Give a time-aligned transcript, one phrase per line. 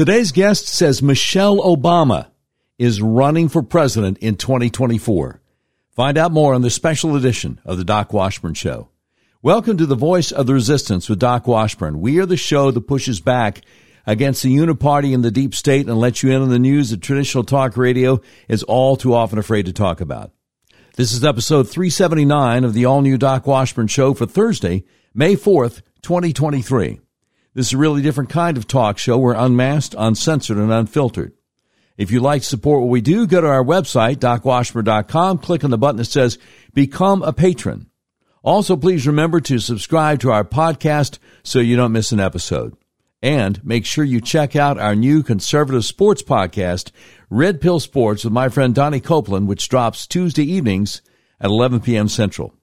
[0.00, 2.30] Today's guest says Michelle Obama
[2.78, 5.42] is running for president in 2024.
[5.90, 8.88] Find out more on the special edition of the Doc Washburn Show.
[9.42, 12.00] Welcome to the Voice of the Resistance with Doc Washburn.
[12.00, 13.60] We are the show that pushes back
[14.06, 17.02] against the uniparty and the deep state and lets you in on the news that
[17.02, 20.32] traditional talk radio is all too often afraid to talk about.
[20.96, 24.82] This is episode 379 of the all new Doc Washburn Show for Thursday,
[25.12, 27.00] May 4th, 2023.
[27.52, 29.18] This is a really different kind of talk show.
[29.18, 31.32] We're unmasked, uncensored, and unfiltered.
[31.96, 35.70] If you'd like to support what we do, go to our website, docwashburn.com, click on
[35.70, 36.38] the button that says
[36.72, 37.90] Become a Patron.
[38.42, 42.74] Also, please remember to subscribe to our podcast so you don't miss an episode.
[43.20, 46.90] And make sure you check out our new conservative sports podcast,
[47.28, 51.02] Red Pill Sports, with my friend Donnie Copeland, which drops Tuesday evenings
[51.38, 52.08] at 11 p.m.
[52.08, 52.54] Central.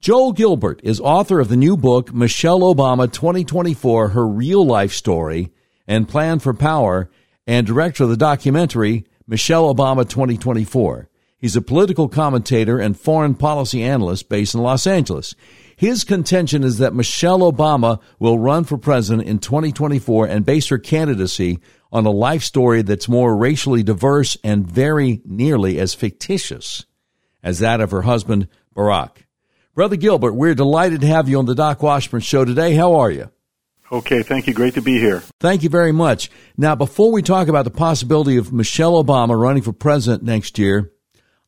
[0.00, 5.52] Joel Gilbert is author of the new book, Michelle Obama 2024, Her Real Life Story
[5.88, 7.10] and Plan for Power,
[7.46, 11.08] and director of the documentary, Michelle Obama 2024.
[11.38, 15.34] He's a political commentator and foreign policy analyst based in Los Angeles.
[15.76, 20.78] His contention is that Michelle Obama will run for president in 2024 and base her
[20.78, 21.58] candidacy
[21.90, 26.84] on a life story that's more racially diverse and very nearly as fictitious
[27.42, 29.25] as that of her husband, Barack.
[29.76, 32.74] Brother Gilbert, we're delighted to have you on the Doc Washburn Show today.
[32.74, 33.30] How are you?
[33.92, 34.54] Okay, thank you.
[34.54, 35.20] Great to be here.
[35.38, 36.30] Thank you very much.
[36.56, 40.92] Now, before we talk about the possibility of Michelle Obama running for president next year,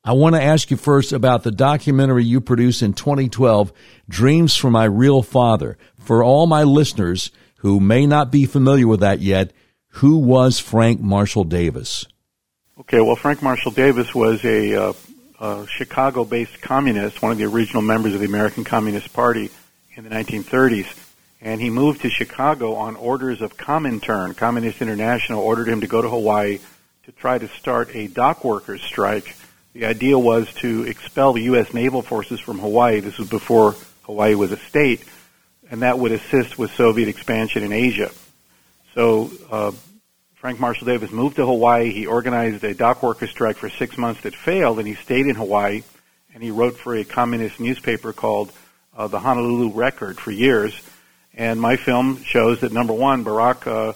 [0.04, 3.72] I want to ask you first about the documentary you produced in 2012,
[4.10, 5.78] Dreams for My Real Father.
[5.98, 9.54] For all my listeners who may not be familiar with that yet,
[9.88, 12.04] who was Frank Marshall Davis?
[12.80, 14.92] Okay, well, Frank Marshall Davis was a uh,
[15.40, 19.50] a Chicago-based communist, one of the original members of the American Communist Party
[19.94, 20.86] in the 1930s.
[21.40, 24.36] And he moved to Chicago on orders of Comintern.
[24.36, 26.58] Communist International ordered him to go to Hawaii
[27.04, 29.36] to try to start a dock workers strike.
[29.72, 31.72] The idea was to expel the U.S.
[31.72, 33.00] naval forces from Hawaii.
[33.00, 35.04] This was before Hawaii was a state,
[35.70, 38.10] and that would assist with Soviet expansion in Asia.
[38.94, 39.72] So uh,
[40.38, 41.90] Frank Marshall Davis moved to Hawaii.
[41.90, 45.34] He organized a dock workers strike for six months that failed, and he stayed in
[45.34, 45.82] Hawaii.
[46.32, 48.52] And he wrote for a communist newspaper called
[48.96, 50.80] uh, the Honolulu Record for years.
[51.34, 53.94] And my film shows that number one, Barack uh,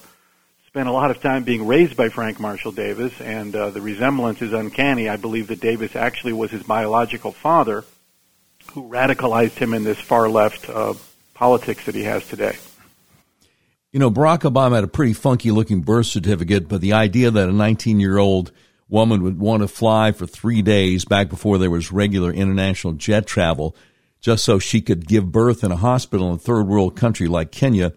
[0.66, 4.42] spent a lot of time being raised by Frank Marshall Davis, and uh, the resemblance
[4.42, 5.08] is uncanny.
[5.08, 7.84] I believe that Davis actually was his biological father,
[8.72, 10.94] who radicalized him in this far left uh,
[11.34, 12.56] politics that he has today.
[13.92, 17.48] You know, Barack Obama had a pretty funky looking birth certificate, but the idea that
[17.50, 18.50] a 19 year old
[18.88, 23.26] woman would want to fly for three days back before there was regular international jet
[23.26, 23.76] travel
[24.22, 27.52] just so she could give birth in a hospital in a third world country like
[27.52, 27.92] Kenya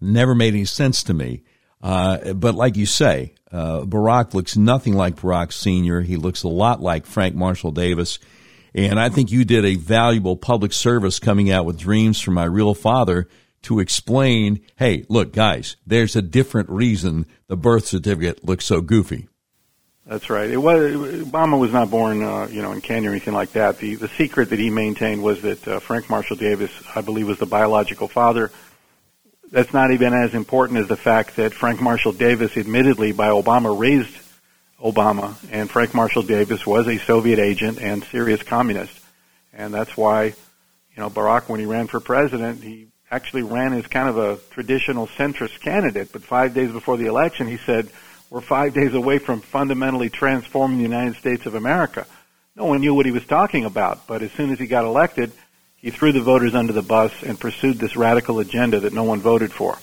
[0.00, 1.44] never made any sense to me.
[1.80, 6.00] Uh, but like you say, uh, Barack looks nothing like Barack Sr.
[6.00, 8.18] He looks a lot like Frank Marshall Davis.
[8.74, 12.44] And I think you did a valuable public service coming out with Dreams from My
[12.44, 13.28] Real Father
[13.62, 19.28] to explain, hey, look, guys, there's a different reason the birth certificate looks so goofy.
[20.06, 20.48] That's right.
[20.48, 23.78] It was Obama was not born, uh, you know, in Kenya or anything like that.
[23.78, 27.38] The the secret that he maintained was that uh, Frank Marshall Davis, I believe, was
[27.38, 28.52] the biological father.
[29.50, 33.76] That's not even as important as the fact that Frank Marshall Davis, admittedly by Obama,
[33.76, 34.16] raised
[34.80, 38.96] Obama, and Frank Marshall Davis was a Soviet agent and serious communist,
[39.52, 40.34] and that's why, you
[40.98, 45.06] know, Barack, when he ran for president, he actually ran as kind of a traditional
[45.06, 47.88] centrist candidate, but five days before the election, he said,
[48.30, 52.06] we're five days away from fundamentally transforming the United States of America.
[52.56, 55.30] No one knew what he was talking about, but as soon as he got elected,
[55.76, 59.20] he threw the voters under the bus and pursued this radical agenda that no one
[59.20, 59.78] voted for.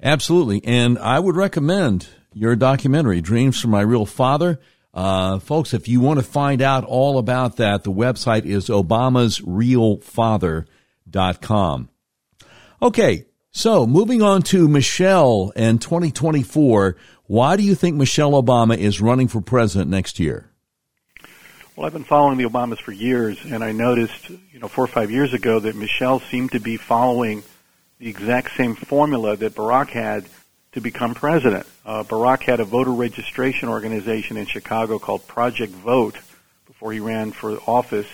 [0.00, 0.62] Absolutely.
[0.64, 4.60] And I would recommend your documentary, Dreams from My Real Father.
[4.94, 9.40] Uh, folks, if you want to find out all about that, the website is Obama's
[9.42, 10.66] Real Father
[11.40, 11.88] com.
[12.80, 16.96] Okay, so moving on to Michelle and 2024.
[17.26, 20.50] Why do you think Michelle Obama is running for president next year?
[21.76, 24.88] Well, I've been following the Obamas for years, and I noticed, you know, four or
[24.88, 27.42] five years ago that Michelle seemed to be following
[27.98, 30.26] the exact same formula that Barack had
[30.72, 31.66] to become president.
[31.86, 36.16] Uh, Barack had a voter registration organization in Chicago called Project Vote
[36.66, 38.06] before he ran for office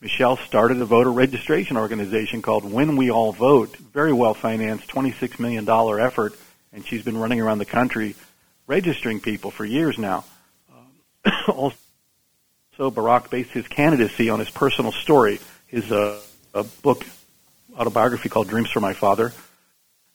[0.00, 5.38] Michelle started a voter registration organization called When We All Vote, very well financed, $26
[5.38, 6.34] million effort,
[6.72, 8.14] and she's been running around the country
[8.66, 10.24] registering people for years now.
[11.48, 11.76] Also,
[12.78, 16.18] Barack based his candidacy on his personal story, his uh,
[16.54, 17.04] a book
[17.78, 19.34] autobiography called Dreams for My Father.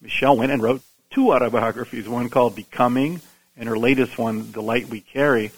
[0.01, 0.81] Michelle went and wrote
[1.11, 3.21] two autobiographies, one called Becoming
[3.55, 5.51] and her latest one, The Light We Carry,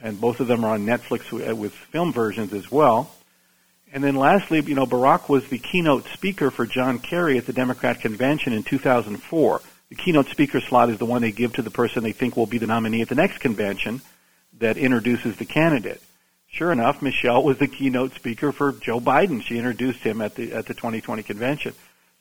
[0.00, 3.10] and both of them are on Netflix with film versions as well.
[3.94, 7.52] And then lastly, you know, Barack was the keynote speaker for John Kerry at the
[7.52, 9.60] Democrat convention in 2004.
[9.88, 12.46] The keynote speaker slot is the one they give to the person they think will
[12.46, 14.02] be the nominee at the next convention
[14.58, 16.02] that introduces the candidate.
[16.48, 19.40] Sure enough, Michelle was the keynote speaker for Joe Biden.
[19.40, 21.72] She introduced him at the at the 2020 convention.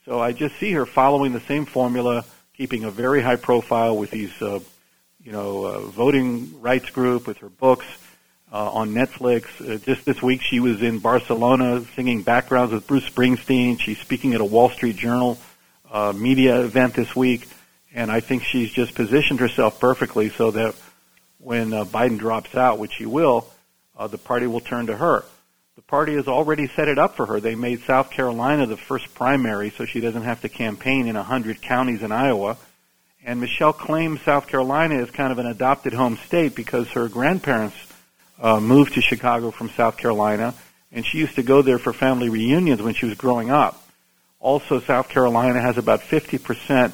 [0.06, 2.24] So I just see her following the same formula,
[2.56, 4.60] keeping a very high profile with these, uh,
[5.24, 7.86] you know, uh, voting rights group, with her books
[8.54, 9.46] uh, on Netflix.
[9.60, 13.80] Uh, just this week, she was in Barcelona singing backgrounds with Bruce Springsteen.
[13.80, 15.40] She's speaking at a Wall Street Journal
[15.92, 17.50] uh, media event this week,
[17.94, 20.76] and I think she's just positioned herself perfectly so that
[21.40, 23.48] when uh, Biden drops out, which he will,
[23.98, 25.26] uh, the party will turn to her.
[25.76, 27.40] The party has already set it up for her.
[27.40, 31.62] They made South Carolina the first primary so she doesn't have to campaign in 100
[31.62, 32.58] counties in Iowa.
[33.26, 37.76] And Michelle claims South Carolina is kind of an adopted home state because her grandparents
[38.42, 40.54] uh, moved to Chicago from South Carolina,
[40.92, 43.82] and she used to go there for family reunions when she was growing up.
[44.40, 46.94] Also, South Carolina has about 50%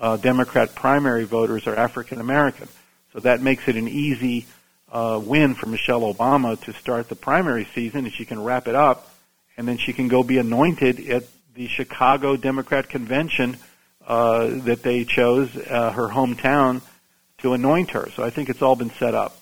[0.00, 2.68] uh, Democrat primary voters are African American.
[3.12, 4.46] So that makes it an easy
[4.90, 8.74] uh, win for Michelle Obama to start the primary season, and she can wrap it
[8.74, 9.12] up,
[9.56, 11.24] and then she can go be anointed at
[11.54, 13.56] the Chicago Democrat Convention
[14.06, 16.80] uh, that they chose, uh, her hometown,
[17.38, 18.08] to anoint her.
[18.16, 19.39] So I think it's all been set up.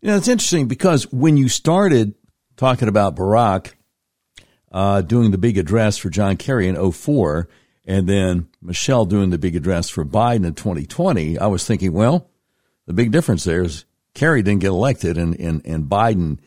[0.00, 2.14] You know, it's interesting because when you started
[2.56, 3.74] talking about Barack
[4.72, 7.48] uh, doing the big address for John Kerry in 04,
[7.84, 12.30] and then Michelle doing the big address for Biden in 2020, I was thinking, well,
[12.86, 16.38] the big difference there is Kerry didn't get elected and, and, and Biden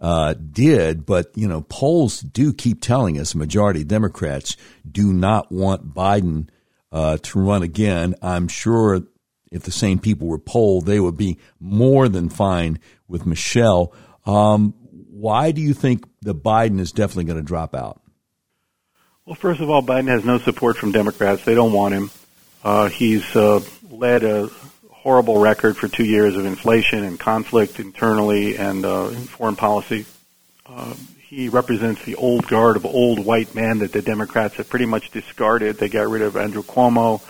[0.00, 4.56] uh, did, but you know, polls do keep telling us majority Democrats
[4.90, 6.48] do not want Biden
[6.92, 8.14] uh, to run again.
[8.20, 9.02] I'm sure
[9.50, 13.92] if the same people were polled, they would be more than fine with Michelle.
[14.26, 14.74] Um,
[15.10, 18.00] why do you think that Biden is definitely going to drop out?
[19.24, 21.44] Well, first of all, Biden has no support from Democrats.
[21.44, 22.10] They don't want him.
[22.64, 23.60] Uh, he's uh,
[23.90, 24.50] led a
[24.90, 30.06] horrible record for two years of inflation and conflict internally and uh, in foreign policy.
[30.66, 30.94] Uh,
[31.28, 35.10] he represents the old guard of old white men that the Democrats have pretty much
[35.10, 35.76] discarded.
[35.76, 37.20] They got rid of Andrew Cuomo.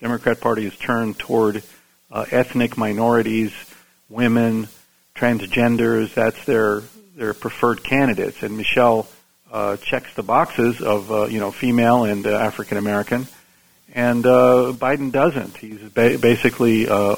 [0.00, 1.62] Democrat Party has turned toward
[2.10, 3.52] uh, ethnic minorities,
[4.08, 4.68] women,
[5.14, 6.14] transgenders.
[6.14, 6.82] That's their
[7.16, 8.42] their preferred candidates.
[8.42, 9.06] And Michelle
[9.52, 13.26] uh, checks the boxes of uh, you know female and uh, African American
[13.94, 15.56] and uh, Biden doesn't.
[15.56, 17.16] He's ba- basically uh,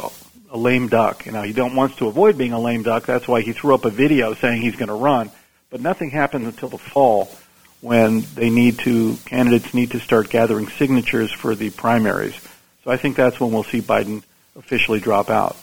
[0.51, 1.27] a lame duck.
[1.27, 3.07] You know, he don't wants to avoid being a lame duck.
[3.07, 5.31] That's why he threw up a video saying he's going to run.
[5.71, 7.31] But nothing happens until the fall
[7.81, 12.35] when they need to candidates need to start gathering signatures for the primaries.
[12.85, 14.23] So I think that's when we'll see Biden
[14.57, 15.57] officially drop out.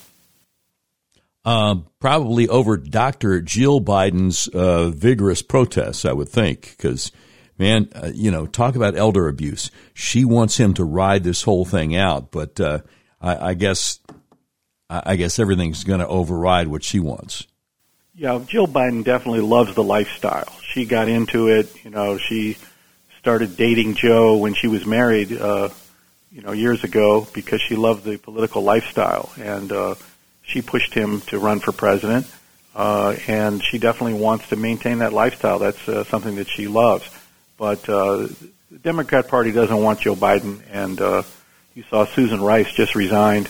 [1.45, 3.41] Uh, probably over Dr.
[3.41, 7.11] Jill Biden's uh, vigorous protests, I would think, because
[7.57, 9.71] man, uh, you know, talk about elder abuse.
[9.93, 12.79] She wants him to ride this whole thing out, but uh,
[13.21, 13.99] I, I, guess
[14.89, 17.47] I guess everything's going to override what she wants.
[18.15, 20.51] Yeah, Jill Biden definitely loves the lifestyle.
[20.61, 21.85] She got into it.
[21.85, 22.57] You know, she
[23.19, 25.31] started dating Joe when she was married.
[26.31, 29.95] You know, years ago because she loved the political lifestyle, and uh,
[30.43, 32.27] she pushed him to run for president.
[32.75, 35.59] Uh, and she definitely wants to maintain that lifestyle.
[35.59, 37.09] That's uh, something that she loves.
[37.57, 38.27] But uh,
[38.71, 41.23] the Democrat Party doesn't want Joe Biden, and uh,
[41.73, 43.49] you saw Susan Rice just resigned,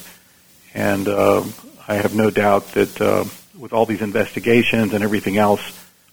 [0.74, 1.44] and uh,
[1.88, 3.26] I have no doubt that uh,
[3.58, 5.62] with all these investigations and everything else,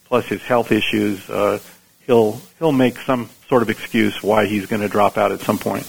[0.06, 1.60] plus his health issues, uh,
[2.06, 5.58] he'll he'll make some sort of excuse why he's going to drop out at some
[5.58, 5.86] point.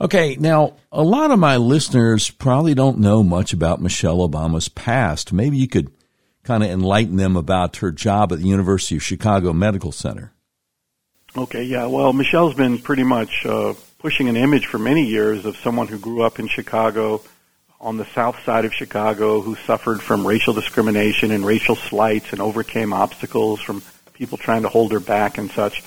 [0.00, 5.32] Okay, now a lot of my listeners probably don't know much about Michelle Obama's past.
[5.32, 5.90] Maybe you could
[6.44, 10.32] kind of enlighten them about her job at the University of Chicago Medical Center.
[11.36, 11.86] Okay, yeah.
[11.86, 15.98] Well, Michelle's been pretty much uh, pushing an image for many years of someone who
[15.98, 17.20] grew up in Chicago,
[17.80, 22.40] on the south side of Chicago, who suffered from racial discrimination and racial slights and
[22.40, 23.82] overcame obstacles from
[24.14, 25.82] people trying to hold her back and such.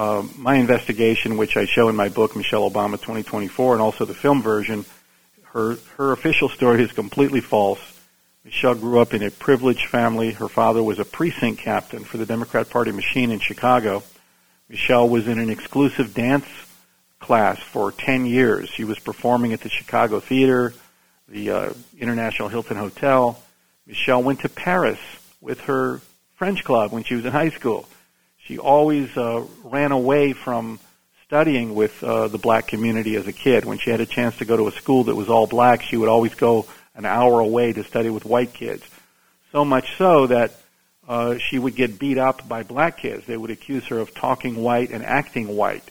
[0.00, 4.14] Uh, my investigation, which I show in my book, Michelle Obama 2024, and also the
[4.14, 4.84] film version,
[5.52, 7.80] her, her official story is completely false.
[8.44, 10.30] Michelle grew up in a privileged family.
[10.30, 14.02] Her father was a precinct captain for the Democrat Party machine in Chicago
[14.70, 16.46] Michelle was in an exclusive dance
[17.18, 18.68] class for 10 years.
[18.68, 20.72] She was performing at the Chicago Theater,
[21.28, 23.36] the uh, International Hilton Hotel.
[23.84, 25.00] Michelle went to Paris
[25.40, 26.00] with her
[26.36, 27.88] French club when she was in high school.
[28.50, 30.80] She always uh, ran away from
[31.24, 33.64] studying with uh, the black community as a kid.
[33.64, 35.96] When she had a chance to go to a school that was all black, she
[35.96, 36.66] would always go
[36.96, 38.82] an hour away to study with white kids.
[39.52, 40.50] So much so that
[41.06, 43.24] uh, she would get beat up by black kids.
[43.24, 45.88] They would accuse her of talking white and acting white.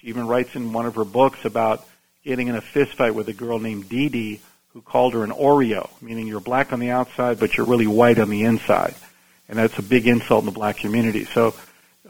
[0.00, 1.86] She even writes in one of her books about
[2.24, 4.40] getting in a fist fight with a girl named Dee Dee
[4.72, 8.18] who called her an Oreo, meaning you're black on the outside, but you're really white
[8.18, 8.96] on the inside.
[9.48, 11.24] And that's a big insult in the black community.
[11.24, 11.54] So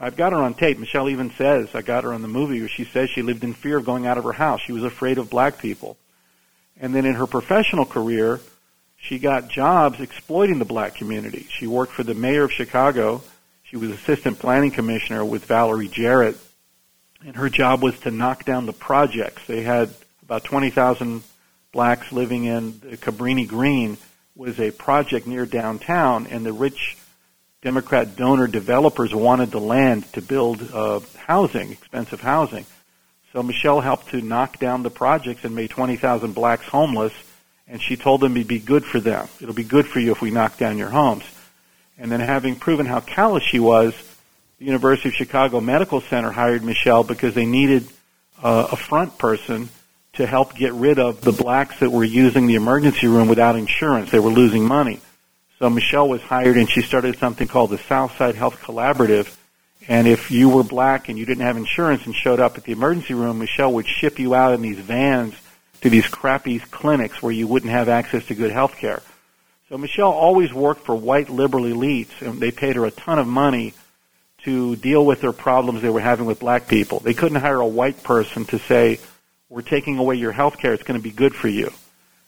[0.00, 0.78] I've got her on tape.
[0.78, 3.52] Michelle even says, I got her on the movie where she says she lived in
[3.52, 4.60] fear of going out of her house.
[4.62, 5.98] She was afraid of black people.
[6.80, 8.40] And then in her professional career,
[8.96, 11.46] she got jobs exploiting the black community.
[11.50, 13.22] She worked for the mayor of Chicago.
[13.62, 16.38] She was assistant planning commissioner with Valerie Jarrett.
[17.24, 19.46] And her job was to knock down the projects.
[19.46, 19.90] They had
[20.22, 21.22] about 20,000
[21.72, 23.98] blacks living in Cabrini Green
[24.34, 26.96] was a project near downtown and the rich
[27.62, 32.64] Democrat donor developers wanted the land to build uh, housing, expensive housing.
[33.32, 37.12] So Michelle helped to knock down the projects and made 20,000 blacks homeless
[37.70, 39.28] and she told them it'd be good for them.
[39.40, 41.22] It'll be good for you if we knock down your homes.
[41.96, 43.94] And then having proven how callous she was,
[44.58, 47.88] the University of Chicago Medical Center hired Michelle because they needed
[48.42, 49.68] uh, a front person
[50.14, 54.10] to help get rid of the blacks that were using the emergency room without insurance.
[54.10, 55.00] They were losing money.
[55.60, 59.36] So Michelle was hired and she started something called the Southside Health Collaborative.
[59.88, 62.72] And if you were black and you didn't have insurance and showed up at the
[62.72, 65.34] emergency room, Michelle would ship you out in these vans
[65.82, 69.02] to these crappy clinics where you wouldn't have access to good health care.
[69.68, 73.26] So Michelle always worked for white liberal elites, and they paid her a ton of
[73.26, 73.74] money
[74.44, 77.00] to deal with their problems they were having with black people.
[77.00, 78.98] They couldn't hire a white person to say,
[79.50, 81.70] we're taking away your health care, it's going to be good for you.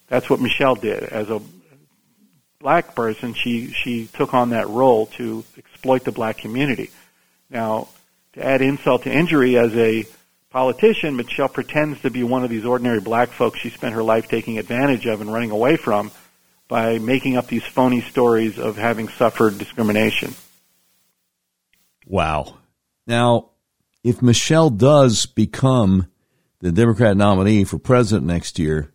[0.08, 1.04] That's what Michelle did.
[1.04, 1.40] As a
[2.62, 6.90] black person, she, she took on that role to exploit the black community.
[7.50, 7.88] Now,
[8.34, 10.06] to add insult to injury, as a
[10.50, 14.28] politician, Michelle pretends to be one of these ordinary black folks she spent her life
[14.28, 16.10] taking advantage of and running away from
[16.68, 20.34] by making up these phony stories of having suffered discrimination.
[22.06, 22.58] Wow.
[23.06, 23.50] Now,
[24.04, 26.06] if Michelle does become
[26.60, 28.92] the Democrat nominee for president next year,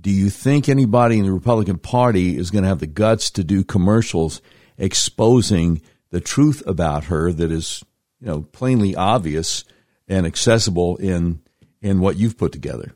[0.00, 3.44] do you think anybody in the Republican Party is going to have the guts to
[3.44, 4.40] do commercials
[4.76, 7.84] exposing the truth about her that is,
[8.20, 9.64] you know, plainly obvious
[10.06, 11.40] and accessible in
[11.80, 12.94] in what you've put together?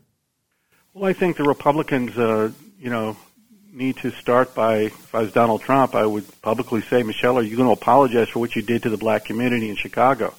[0.93, 3.17] Well, I think the Republicans, uh, you know,
[3.73, 4.77] need to start by.
[4.77, 8.29] If I was Donald Trump, I would publicly say, Michelle, are you going to apologize
[8.29, 10.35] for what you did to the black community in Chicago?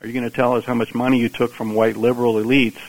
[0.00, 2.80] Are you going to tell us how much money you took from white liberal elites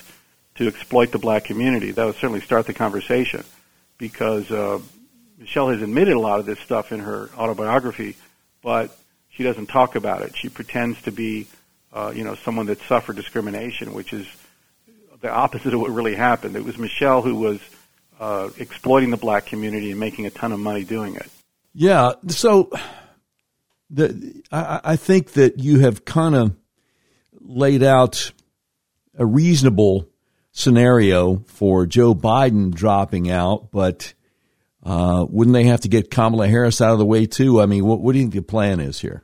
[0.57, 1.91] to exploit the black community?
[1.91, 3.43] That would certainly start the conversation,
[3.97, 4.79] because uh,
[5.37, 8.15] Michelle has admitted a lot of this stuff in her autobiography,
[8.61, 8.95] but
[9.29, 10.35] she doesn't talk about it.
[10.35, 11.47] She pretends to be
[11.93, 14.27] uh, you know, someone that suffered discrimination, which is
[15.21, 16.55] the opposite of what really happened.
[16.55, 17.59] It was Michelle who was
[18.19, 21.27] uh, exploiting the black community and making a ton of money doing it.
[21.73, 22.13] Yeah.
[22.27, 22.69] So
[23.89, 26.55] the, I, I think that you have kind of
[27.39, 28.31] laid out
[29.17, 30.07] a reasonable
[30.57, 34.13] scenario for Joe Biden dropping out, but
[34.83, 37.61] uh, wouldn't they have to get Kamala Harris out of the way too?
[37.61, 39.23] I mean, what, what do you think the plan is here?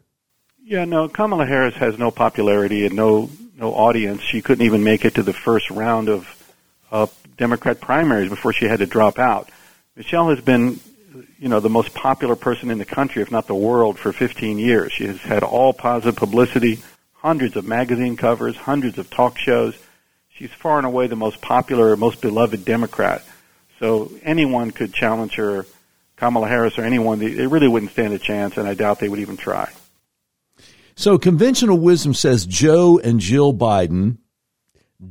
[0.63, 4.21] Yeah, no, Kamala Harris has no popularity and no no audience.
[4.21, 6.53] She couldn't even make it to the first round of
[6.91, 9.49] uh, Democrat primaries before she had to drop out.
[9.95, 10.79] Michelle has been,
[11.39, 14.57] you know, the most popular person in the country, if not the world, for 15
[14.57, 14.91] years.
[14.91, 16.79] She has had all positive publicity,
[17.13, 19.77] hundreds of magazine covers, hundreds of talk shows.
[20.35, 23.23] She's far and away the most popular, most beloved Democrat.
[23.79, 25.65] So anyone could challenge her,
[26.15, 27.19] Kamala Harris or anyone.
[27.19, 29.71] They really wouldn't stand a chance, and I doubt they would even try.
[30.95, 34.17] So conventional wisdom says Joe and Jill Biden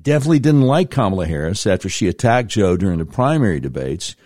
[0.01, 4.17] definitely didn't like Kamala Harris after she attacked Joe during the primary debates.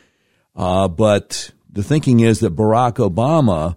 [0.54, 3.76] Uh, but the thinking is that Barack Obama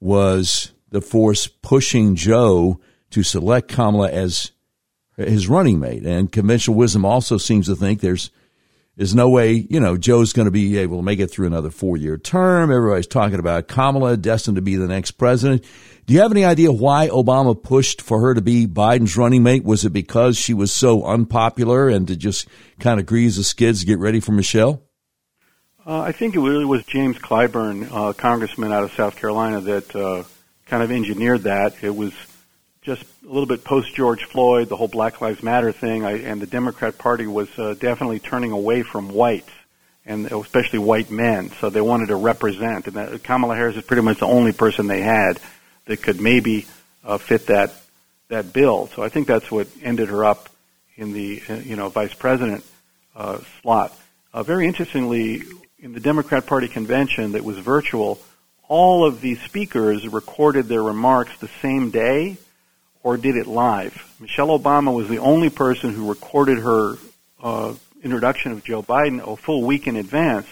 [0.00, 4.50] was the force pushing Joe to select Kamala as
[5.28, 6.04] his running mate.
[6.04, 8.30] And conventional wisdom also seems to think there's
[8.96, 11.70] there's no way, you know, Joe's going to be able to make it through another
[11.70, 12.70] four year term.
[12.70, 15.64] Everybody's talking about Kamala destined to be the next president.
[16.06, 19.64] Do you have any idea why Obama pushed for her to be Biden's running mate?
[19.64, 22.48] Was it because she was so unpopular and to just
[22.78, 24.82] kind of grease the skids to get ready for Michelle?
[25.86, 29.96] Uh, I think it really was James Clyburn, uh, congressman out of South Carolina, that
[29.96, 30.24] uh,
[30.66, 31.82] kind of engineered that.
[31.82, 32.12] It was
[32.82, 36.40] just a little bit post George Floyd, the whole Black Lives Matter thing, I, and
[36.40, 39.50] the Democrat Party was uh, definitely turning away from whites
[40.06, 41.50] and especially white men.
[41.60, 44.86] So they wanted to represent, and that, Kamala Harris is pretty much the only person
[44.86, 45.38] they had
[45.84, 46.66] that could maybe
[47.04, 47.72] uh, fit that
[48.28, 48.88] that bill.
[48.94, 50.48] So I think that's what ended her up
[50.96, 52.64] in the uh, you know vice president
[53.14, 53.96] uh, slot.
[54.32, 55.42] Uh, very interestingly,
[55.78, 58.20] in the Democrat Party convention that was virtual,
[58.68, 62.38] all of the speakers recorded their remarks the same day
[63.02, 64.14] or did it live.
[64.20, 66.96] Michelle Obama was the only person who recorded her
[67.42, 70.46] uh, introduction of Joe Biden a full week in advance,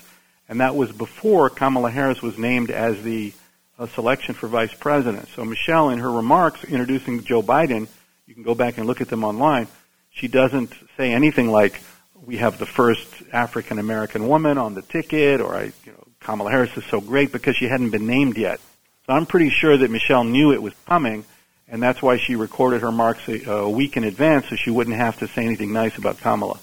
[0.49, 3.33] and that was before Kamala Harris was named as the
[3.79, 5.29] uh, selection for vice president.
[5.35, 7.87] So Michelle, in her remarks introducing Joe Biden,
[8.27, 9.69] you can go back and look at them online.
[10.11, 11.81] She doesn't say anything like,
[12.25, 16.51] "We have the first African American woman on the ticket," or "I, you know, Kamala
[16.51, 18.61] Harris is so great," because she hadn't been named yet.
[19.07, 21.25] So I'm pretty sure that Michelle knew it was coming
[21.71, 24.97] and that's why she recorded her marks a, a, week in advance so she wouldn't
[24.97, 26.59] have to say anything nice about Kamala.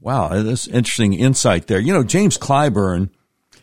[0.00, 1.80] Wow, that's interesting insight there.
[1.80, 3.10] You know, James Clyburn,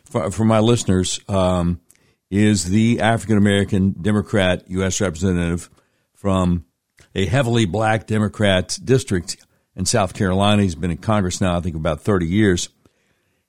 [0.05, 1.81] for, for my listeners, um,
[2.29, 5.01] is the African American Democrat U.S.
[5.01, 5.69] representative
[6.15, 6.65] from
[7.13, 9.37] a heavily black Democrat district
[9.75, 10.63] in South Carolina.
[10.63, 12.69] He's been in Congress now, I think, about 30 years.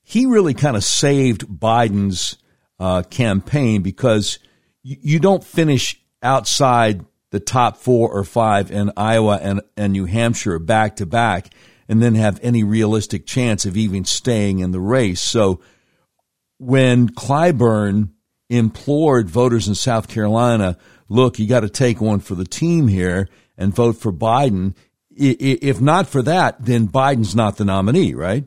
[0.03, 2.37] He really kind of saved Biden's
[2.79, 4.37] uh, campaign because
[4.83, 10.05] you, you don't finish outside the top four or five in Iowa and, and New
[10.05, 11.53] Hampshire back to back
[11.87, 15.21] and then have any realistic chance of even staying in the race.
[15.21, 15.59] So
[16.57, 18.09] when Clyburn
[18.49, 20.77] implored voters in South Carolina,
[21.09, 23.27] look, you got to take one for the team here
[23.57, 24.75] and vote for Biden.
[25.15, 28.45] If not for that, then Biden's not the nominee, right?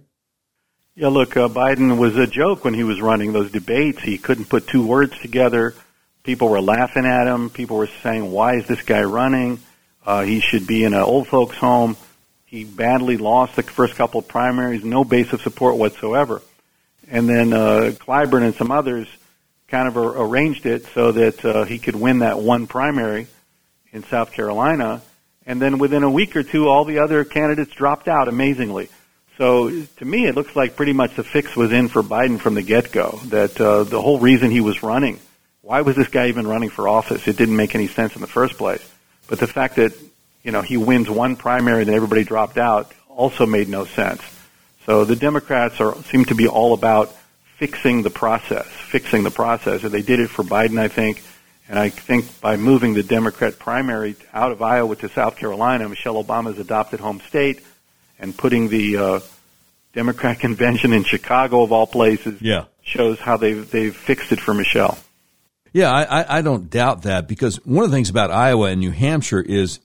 [0.95, 4.01] Yeah, look, uh, Biden was a joke when he was running those debates.
[4.01, 5.75] He couldn't put two words together.
[6.27, 7.51] People were laughing at him.
[7.51, 9.61] People were saying, "Why is this guy running?
[10.05, 11.97] Uh, he should be in an old folks' home."
[12.47, 16.43] He badly lost the first couple of primaries, no base of support whatsoever.
[17.09, 19.07] And then uh, Clyburn and some others
[19.69, 23.29] kind of arranged it so that uh, he could win that one primary
[23.93, 25.03] in South Carolina.
[25.47, 28.89] And then within a week or two, all the other candidates dropped out amazingly.
[29.39, 32.55] So to me, it looks like pretty much the fix was in for Biden from
[32.55, 33.21] the get-go.
[33.27, 35.21] That uh, the whole reason he was running
[35.67, 37.27] why was this guy even running for office?
[37.27, 38.89] It didn't make any sense in the first place.
[39.27, 39.93] But the fact that,
[40.45, 44.23] you know, he wins one primary and then everybody dropped out also made no sense.
[44.85, 47.13] So the Democrats are, seem to be all about
[47.57, 49.83] fixing the process, fixing the process.
[49.83, 51.25] And they did it for Biden, I think.
[51.69, 56.23] And I think by moving the Democrat primary out of Iowa to South Carolina, Michelle
[56.23, 57.61] Obama's adopted home state,
[58.21, 59.21] and putting the uh,
[59.95, 62.67] Democrat convention in Chicago, of all places, yeah.
[62.83, 64.97] shows how they've they've fixed it for Michelle.
[65.77, 68.93] Yeah, I, I don't doubt that because one of the things about Iowa and New
[68.93, 69.79] Hampshire is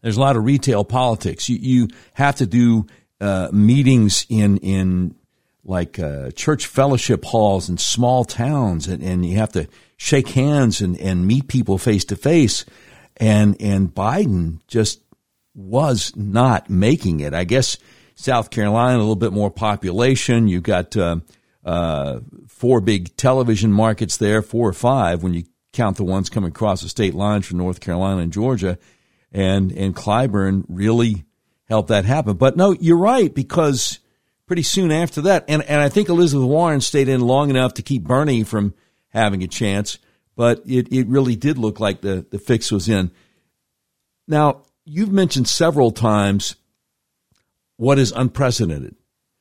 [0.00, 1.48] there's a lot of retail politics.
[1.48, 2.88] You, you have to do
[3.20, 5.14] uh, meetings in in
[5.64, 10.80] like uh, church fellowship halls in small towns, and, and you have to shake hands
[10.80, 12.64] and, and meet people face to face.
[13.16, 15.02] And and Biden just
[15.54, 17.32] was not making it.
[17.32, 17.76] I guess
[18.16, 20.48] South Carolina a little bit more population.
[20.48, 21.18] You've got uh,
[21.64, 26.50] uh, four big television markets there, four or five when you count the ones coming
[26.50, 28.78] across the state lines from North Carolina and Georgia.
[29.30, 31.24] And, and Clyburn really
[31.68, 32.36] helped that happen.
[32.36, 33.98] But no, you're right, because
[34.46, 37.82] pretty soon after that, and, and I think Elizabeth Warren stayed in long enough to
[37.82, 38.74] keep Bernie from
[39.08, 39.98] having a chance,
[40.36, 43.10] but it, it really did look like the, the fix was in.
[44.28, 46.56] Now, you've mentioned several times
[47.76, 48.96] what is unprecedented,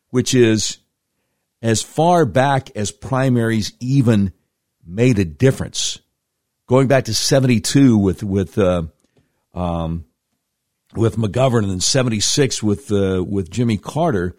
[0.09, 0.77] which is
[1.61, 4.33] as far back as primaries even
[4.85, 5.99] made a difference.
[6.67, 8.83] Going back to 72 with, with, uh,
[9.53, 10.05] um,
[10.95, 14.35] with McGovern and then 76 with, uh, with Jimmy Carter,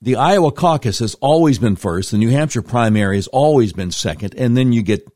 [0.00, 2.10] the Iowa caucus has always been first.
[2.10, 4.34] The New Hampshire primary has always been second.
[4.36, 5.06] And then you get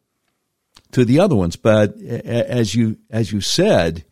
[0.93, 1.57] to the other ones.
[1.57, 4.05] But as you, as you said,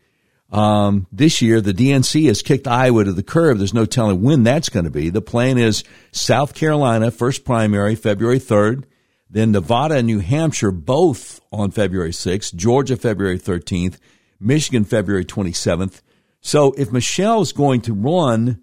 [0.54, 3.58] um, this year, the DNC has kicked Iowa to the curb.
[3.58, 5.10] There's no telling when that's going to be.
[5.10, 8.84] The plan is South Carolina, first primary, February 3rd,
[9.28, 13.98] then Nevada and New Hampshire, both on February 6th, Georgia, February 13th,
[14.38, 16.02] Michigan, February 27th.
[16.40, 18.62] So if Michelle's going to run,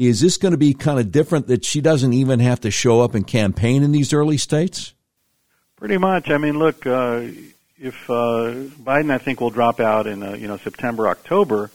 [0.00, 3.00] is this going to be kind of different that she doesn't even have to show
[3.00, 4.92] up and campaign in these early states?
[5.76, 6.30] Pretty much.
[6.30, 7.26] I mean, look, uh,
[7.82, 11.68] if uh, Biden, I think, will drop out in uh, you know September, October,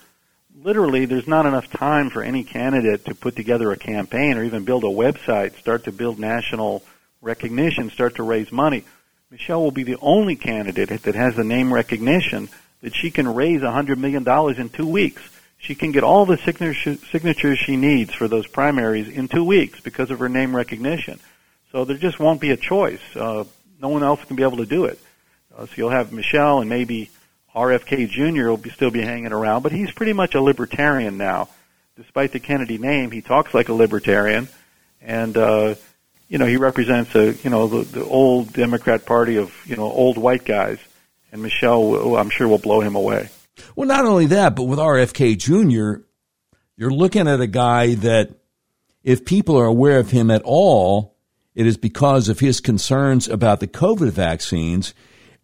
[0.63, 4.63] literally there's not enough time for any candidate to put together a campaign or even
[4.63, 6.82] build a website, start to build national
[7.22, 8.86] recognition, start to raise money.
[9.30, 12.48] Michelle will be the only candidate that has the name recognition
[12.82, 15.22] that she can raise a hundred million dollars in two weeks.
[15.58, 20.10] She can get all the signatures she needs for those primaries in two weeks because
[20.10, 21.20] of her name recognition.
[21.74, 23.02] So there just won't be a choice.
[23.13, 23.43] Uh,
[23.82, 25.00] no one else can be able to do it.
[25.58, 27.10] Uh, so you'll have Michelle and maybe
[27.56, 28.50] RFK Jr.
[28.50, 31.50] will be, still be hanging around, but he's pretty much a libertarian now.
[31.96, 34.48] despite the Kennedy name, he talks like a libertarian,
[35.02, 35.74] and uh,
[36.30, 39.91] you know he represents a you know the, the old Democrat Party of you know
[39.91, 40.78] old white guys,
[41.32, 43.30] and Michelle, I'm sure, will blow him away.
[43.76, 46.04] Well, not only that, but with RFK Jr.,
[46.76, 48.30] you're looking at a guy that,
[49.04, 51.15] if people are aware of him at all,
[51.56, 54.93] it is because of his concerns about the COVID vaccines.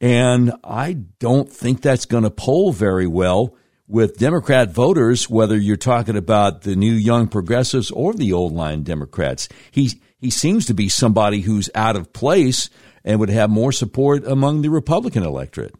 [0.04, 3.56] And I don't think that's going to poll very well
[3.88, 8.84] with Democrat voters, whether you're talking about the new young progressives or the old line
[8.84, 9.48] Democrats.
[9.72, 12.70] He, he seems to be somebody who's out of place
[13.06, 15.74] and would have more support among the Republican electorate.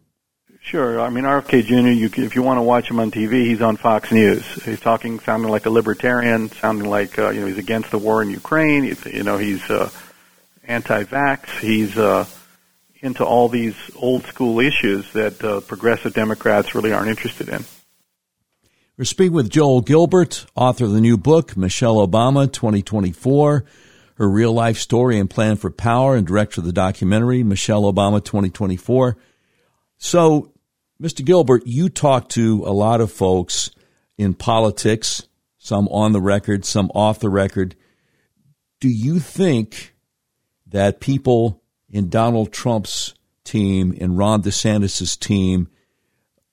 [0.62, 1.02] Sure.
[1.02, 3.76] I mean, RFK Jr., you, if you want to watch him on TV, he's on
[3.76, 4.46] Fox News.
[4.64, 8.22] He's talking, sounding like a libertarian, sounding like, uh, you know, he's against the war
[8.22, 8.84] in Ukraine.
[8.84, 9.90] He's, you know, he's uh,
[10.66, 11.60] anti-vax.
[11.60, 12.24] He's uh,
[13.04, 17.64] into all these old school issues that uh, progressive Democrats really aren't interested in.
[18.96, 23.64] We're speaking with Joel Gilbert, author of the new book, Michelle Obama 2024,
[24.16, 28.24] her real life story and plan for power, and director of the documentary, Michelle Obama
[28.24, 29.16] 2024.
[29.98, 30.52] So,
[31.02, 31.24] Mr.
[31.24, 33.70] Gilbert, you talk to a lot of folks
[34.16, 35.26] in politics,
[35.58, 37.74] some on the record, some off the record.
[38.80, 39.94] Do you think
[40.68, 41.63] that people
[41.94, 45.68] in Donald Trump's team, in Ron DeSantis' team,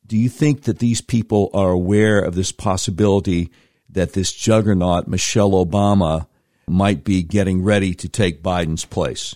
[0.06, 3.50] do you think that these people are aware of this possibility
[3.90, 6.28] that this juggernaut, Michelle Obama,
[6.68, 9.36] might be getting ready to take Biden's place?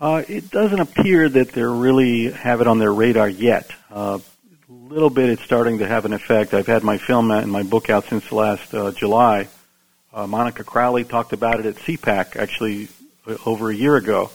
[0.00, 3.70] Uh, it doesn't appear that they really have it on their radar yet.
[3.92, 4.18] Uh,
[4.68, 6.52] a little bit, it's starting to have an effect.
[6.52, 9.46] I've had my film and my book out since last uh, July.
[10.12, 12.88] Uh, Monica Crowley talked about it at CPAC actually
[13.46, 14.32] over a year ago.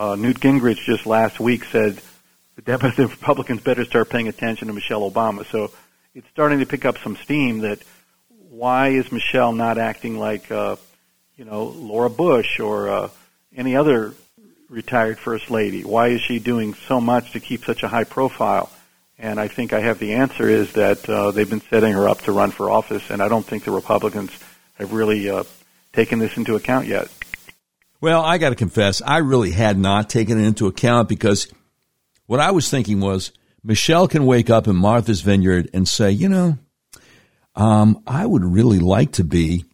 [0.00, 2.00] Uh, Newt Gingrich just last week said
[2.56, 2.62] the,
[2.96, 5.44] the Republicans better start paying attention to Michelle Obama.
[5.44, 5.72] So
[6.14, 7.80] it's starting to pick up some steam that
[8.48, 10.76] why is Michelle not acting like, uh,
[11.36, 13.08] you know, Laura Bush or uh,
[13.54, 14.14] any other
[14.70, 15.84] retired first lady?
[15.84, 18.70] Why is she doing so much to keep such a high profile?
[19.18, 22.22] And I think I have the answer is that uh, they've been setting her up
[22.22, 24.30] to run for office, and I don't think the Republicans
[24.78, 25.44] have really uh,
[25.92, 27.10] taken this into account yet.
[28.00, 31.48] Well, I got to confess, I really had not taken it into account because
[32.26, 33.30] what I was thinking was
[33.62, 36.58] Michelle can wake up in Martha's Vineyard and say, you know,
[37.54, 39.66] um, I would really like to be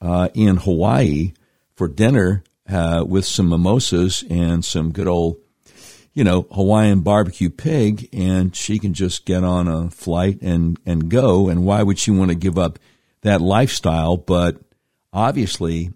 [0.00, 1.32] uh, in Hawaii
[1.74, 5.38] for dinner uh, with some mimosas and some good old,
[6.12, 11.08] you know, Hawaiian barbecue pig, and she can just get on a flight and and
[11.08, 11.48] go.
[11.48, 12.78] And why would she want to give up
[13.22, 14.16] that lifestyle?
[14.16, 14.60] But
[15.12, 15.90] obviously,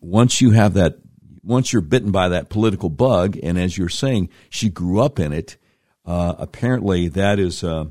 [0.00, 0.98] once you have that,
[1.42, 5.32] once you're bitten by that political bug, and as you're saying, she grew up in
[5.32, 5.56] it.
[6.04, 7.84] Uh, apparently, that is uh,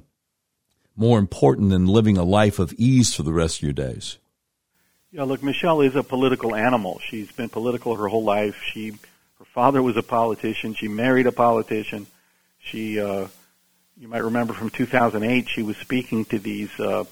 [0.96, 4.18] more important than living a life of ease for the rest of your days.
[5.12, 7.00] Yeah, look, Michelle is a political animal.
[7.10, 8.62] She's been political her whole life.
[8.74, 8.92] She,
[9.40, 10.76] her father was a politician.
[10.76, 12.06] She married a politician.
[12.60, 13.28] She, uh,
[13.98, 17.06] you might remember from 2008, she was speaking to these uh,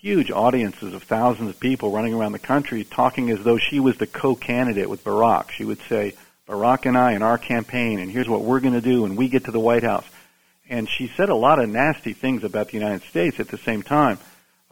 [0.00, 3.98] huge audiences of thousands of people running around the country, talking as though she was
[3.98, 5.50] the co-candidate with Barack.
[5.50, 6.14] She would say,
[6.48, 9.28] "Barack and I in our campaign, and here's what we're going to do when we
[9.28, 10.06] get to the White House."
[10.70, 13.82] And she said a lot of nasty things about the United States at the same
[13.82, 14.18] time.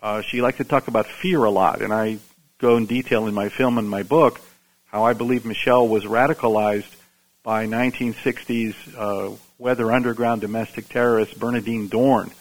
[0.01, 2.19] Uh, she liked to talk about fear a lot, and I
[2.59, 4.41] go in detail in my film and my book
[4.87, 6.95] how I believe Michelle was radicalized
[7.43, 12.33] by 1960s uh, weather underground domestic terrorist Bernardine Dohrn.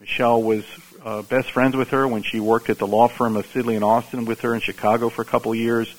[0.00, 0.64] Michelle was
[1.06, 3.84] uh, best friends with her when she worked at the law firm of Sidley and
[3.84, 5.94] Austin with her in Chicago for a couple of years.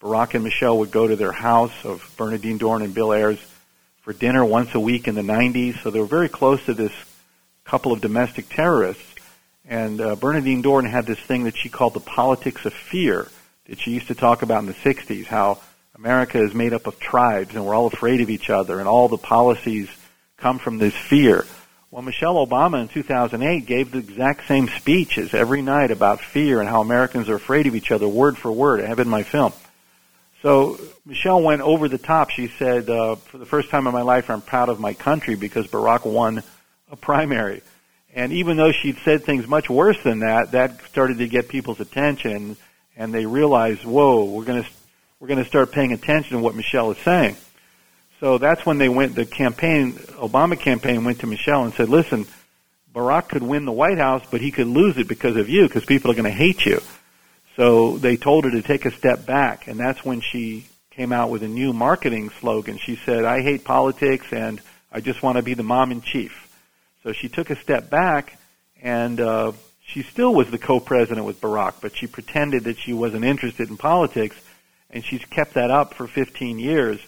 [0.00, 3.44] Barack and Michelle would go to their house of Bernardine Dohrn and Bill Ayers
[4.02, 5.82] for dinner once a week in the 90s.
[5.82, 6.92] So they were very close to this
[7.64, 9.02] couple of domestic terrorists.
[9.68, 13.26] And uh, Bernardine Dohrn had this thing that she called the politics of fear
[13.66, 15.58] that she used to talk about in the 60s, how
[15.96, 19.08] America is made up of tribes and we're all afraid of each other and all
[19.08, 19.88] the policies
[20.36, 21.44] come from this fear.
[21.94, 26.68] Well, Michelle Obama in 2008 gave the exact same speeches every night about fear and
[26.68, 28.80] how Americans are afraid of each other, word for word.
[28.80, 29.52] I have it in my film.
[30.42, 32.30] So Michelle went over the top.
[32.30, 35.36] She said, uh, for the first time in my life, I'm proud of my country
[35.36, 36.42] because Barack won
[36.90, 37.62] a primary.
[38.12, 41.78] And even though she'd said things much worse than that, that started to get people's
[41.78, 42.56] attention,
[42.96, 44.68] and they realized, whoa, we're going to
[45.20, 47.36] we're going to start paying attention to what Michelle is saying.
[48.24, 49.14] So that's when they went.
[49.14, 52.24] The campaign, Obama campaign, went to Michelle and said, "Listen,
[52.94, 55.84] Barack could win the White House, but he could lose it because of you, because
[55.84, 56.80] people are going to hate you."
[57.54, 61.28] So they told her to take a step back, and that's when she came out
[61.28, 62.78] with a new marketing slogan.
[62.78, 64.58] She said, "I hate politics, and
[64.90, 66.48] I just want to be the mom in chief."
[67.02, 68.38] So she took a step back
[68.80, 69.52] and uh,
[69.86, 73.76] she still was the co-president with Barack, but she pretended that she wasn't interested in
[73.76, 74.36] politics,
[74.88, 77.06] and she's kept that up for 15 years.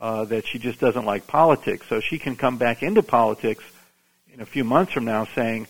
[0.00, 3.64] Uh, that she just doesn't like politics, so she can come back into politics
[4.32, 5.66] in a few months from now, saying,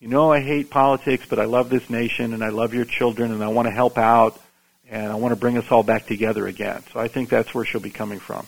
[0.00, 3.32] "You know, I hate politics, but I love this nation, and I love your children,
[3.32, 4.40] and I want to help out,
[4.88, 7.66] and I want to bring us all back together again." So I think that's where
[7.66, 8.46] she'll be coming from.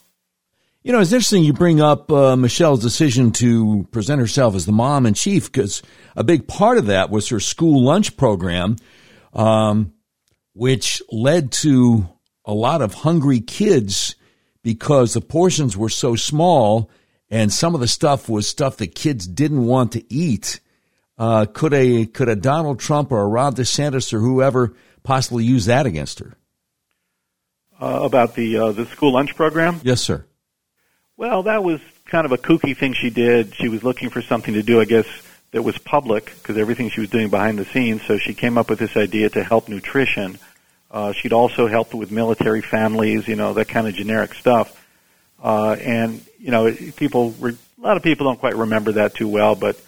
[0.82, 4.72] You know, it's interesting you bring up uh, Michelle's decision to present herself as the
[4.72, 5.82] mom in chief because
[6.16, 8.76] a big part of that was her school lunch program,
[9.34, 9.92] um,
[10.54, 12.08] which led to
[12.46, 14.14] a lot of hungry kids
[14.62, 16.90] because the portions were so small
[17.30, 20.60] and some of the stuff was stuff that kids didn't want to eat.
[21.18, 25.66] Uh, could a could a Donald Trump or a Ron DeSantis or whoever possibly use
[25.66, 26.34] that against her?
[27.80, 29.80] Uh, about the uh, the school lunch program?
[29.82, 30.24] Yes, sir.
[31.16, 33.54] Well, that was kind of a kooky thing she did.
[33.54, 35.06] She was looking for something to do, I guess,
[35.50, 38.02] that was public because everything she was doing behind the scenes.
[38.02, 40.38] So she came up with this idea to help nutrition.
[40.90, 44.74] Uh, she'd also helped with military families, you know, that kind of generic stuff.
[45.42, 49.54] Uh, and you know, people, a lot of people don't quite remember that too well,
[49.54, 49.80] but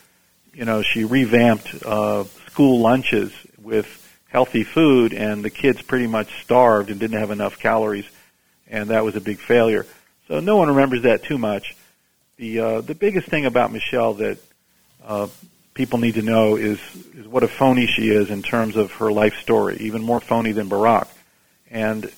[0.52, 3.32] you know, she revamped uh, school lunches
[3.62, 3.86] with
[4.28, 8.08] healthy food, and the kids pretty much starved and didn't have enough calories,
[8.68, 9.86] and that was a big failure.
[10.28, 11.76] So no one remembers that too much.
[12.36, 14.38] The uh, the biggest thing about Michelle that
[15.04, 15.28] uh,
[15.80, 16.78] people need to know is
[17.14, 20.52] is what a phony she is in terms of her life story, even more phony
[20.52, 21.08] than Barack.
[21.70, 22.12] And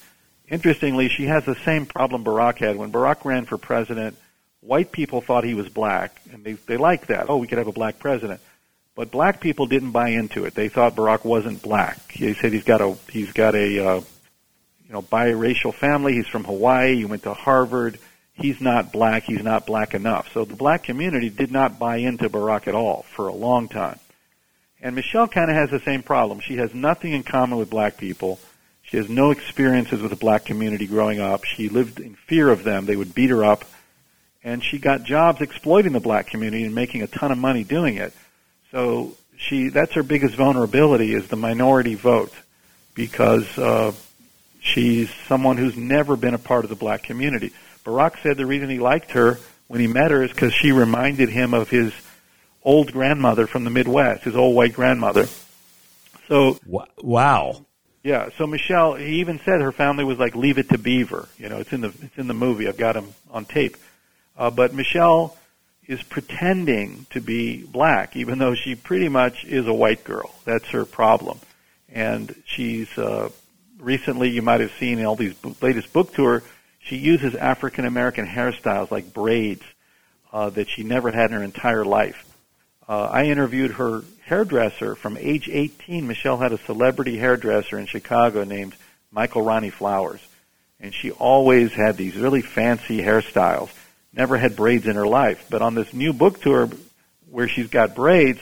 [0.49, 2.75] interestingly, she has the same problem Barack had.
[2.75, 4.17] When Barack ran for president,
[4.63, 7.31] white people thought he was black, and they they liked that.
[7.31, 8.41] Oh, we could have a black president.
[8.97, 10.57] But black people didn't buy into it.
[10.57, 12.15] They thought Barack wasn't black.
[12.15, 14.01] They said he's got a he's got a uh,
[14.87, 16.15] you know, biracial family.
[16.15, 16.97] He's from Hawaii.
[16.97, 18.01] He went to Harvard.
[18.43, 19.25] He's not black.
[19.25, 20.33] He's not black enough.
[20.33, 23.99] So the black community did not buy into Barack at all for a long time.
[24.81, 26.41] And Michelle kind of has the same problem.
[26.41, 28.41] She has nothing in common with black people.
[28.83, 31.45] She has no experiences with the black community growing up.
[31.45, 32.87] She lived in fear of them.
[32.87, 33.65] They would beat her up.
[34.43, 37.97] And she got jobs exploiting the black community and making a ton of money doing
[37.97, 38.13] it.
[38.73, 42.33] So she, that's her biggest vulnerability is the minority vote
[42.95, 43.93] because, uh,
[44.63, 47.51] She's someone who's never been a part of the black community.
[47.85, 51.29] Barack said the reason he liked her when he met her is because she reminded
[51.29, 51.93] him of his
[52.65, 55.27] old grandmother from the Midwest, his old white grandmother.
[56.29, 56.59] So
[57.03, 57.65] wow.
[58.03, 61.29] Yeah, so Michelle, he even said her family was like Leave It to Beaver.
[61.39, 62.69] You know, it's in the it's in the movie.
[62.69, 63.77] I've got him on tape.
[64.37, 65.37] Uh, but Michelle
[65.87, 70.35] is pretending to be black, even though she pretty much is a white girl.
[70.45, 71.39] That's her problem,
[71.93, 73.31] and she's uh,
[73.79, 76.43] recently you might have seen in all these latest book tour,
[76.83, 79.63] she uses African American hairstyles like braids
[80.33, 82.25] uh, that she never had in her entire life.
[82.89, 86.07] Uh, I interviewed her hairdresser from age 18.
[86.07, 88.75] Michelle had a celebrity hairdresser in Chicago named
[89.11, 90.21] Michael Ronnie Flowers,
[90.81, 93.71] and she always had these really fancy hairstyles.
[94.13, 96.69] Never had braids in her life, but on this new book tour
[97.31, 98.41] where she's got braids,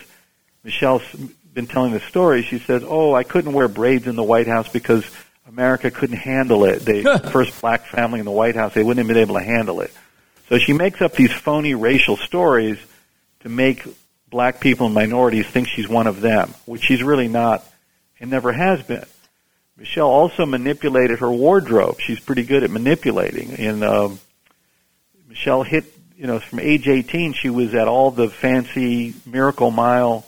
[0.64, 1.04] Michelle's
[1.52, 2.42] been telling the story.
[2.42, 5.04] She says, "Oh, I couldn't wear braids in the White House because
[5.50, 6.84] America couldn't handle it.
[6.84, 9.80] The first black family in the White House, they wouldn't have been able to handle
[9.80, 9.92] it.
[10.48, 12.78] So she makes up these phony racial stories
[13.40, 13.82] to make
[14.28, 17.64] black people and minorities think she's one of them, which she's really not
[18.20, 19.04] and never has been.
[19.76, 22.00] Michelle also manipulated her wardrobe.
[22.00, 23.54] She's pretty good at manipulating.
[23.54, 24.20] And um,
[25.28, 25.84] Michelle hit,
[26.16, 30.24] you know, from age 18, she was at all the fancy Miracle Mile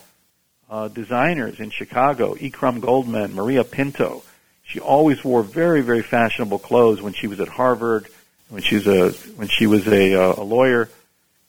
[0.69, 4.25] uh, designers in Chicago, Ikram Goldman, Maria Pinto.
[4.73, 8.07] She always wore very, very fashionable clothes when she was at Harvard,
[8.49, 10.89] when she was a when she was a, uh, a lawyer,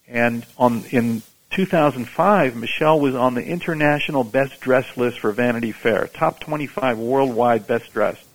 [0.10, 6.08] and on in 2005, Michelle was on the international best dress list for Vanity Fair,
[6.08, 8.26] top 25 worldwide best dressed.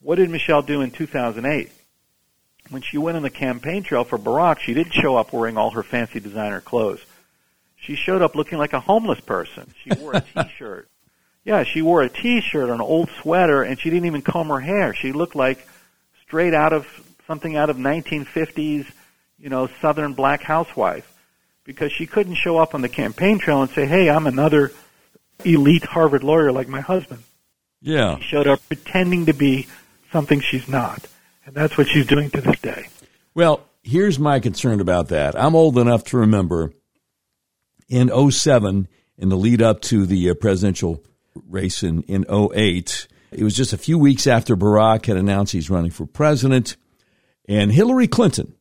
[0.00, 1.70] What did Michelle do in 2008?
[2.70, 5.72] When she went on the campaign trail for Barack, she didn't show up wearing all
[5.72, 7.04] her fancy designer clothes.
[7.76, 9.74] She showed up looking like a homeless person.
[9.82, 10.88] She wore a t-shirt
[11.44, 14.94] yeah, she wore a t-shirt, an old sweater, and she didn't even comb her hair.
[14.94, 15.66] She looked like
[16.26, 16.86] straight out of
[17.26, 18.86] something out of 1950s,
[19.38, 21.10] you know, Southern black housewife,
[21.64, 24.72] because she couldn't show up on the campaign trail and say, "Hey, I'm another
[25.44, 27.22] elite Harvard lawyer like my husband."
[27.82, 29.66] Yeah, she showed up pretending to be
[30.12, 31.06] something she's not,
[31.44, 32.88] and that's what she's doing to this day.
[33.34, 35.38] Well, here's my concern about that.
[35.38, 36.72] I'm old enough to remember
[37.88, 41.02] in 07 in the lead up to the uh, presidential
[41.48, 43.08] race in, in 08.
[43.32, 46.76] It was just a few weeks after Barack had announced he's running for president.
[47.48, 48.54] And Hillary Clinton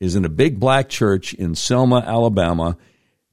[0.00, 2.76] is in a big black church in Selma, Alabama,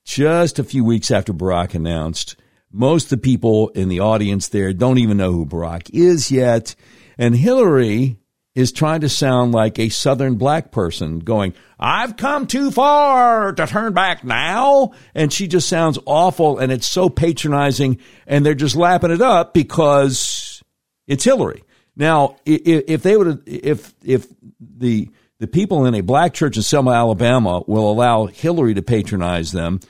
[0.03, 2.35] just a few weeks after Barack announced.
[2.71, 6.75] most of the people in the audience there don't even know who Barack is yet.
[7.17, 8.17] And Hillary
[8.55, 13.67] is trying to sound like a Southern black person going, I've come too far to
[13.67, 14.93] turn back now.
[15.13, 19.53] And she just sounds awful and it's so patronizing and they're just lapping it up
[19.53, 20.63] because
[21.05, 21.63] it's Hillary.
[21.97, 24.27] Now, if they would, if, if
[24.59, 29.51] the, the people in a black church in Selma, Alabama will allow Hillary to patronize
[29.51, 29.81] them,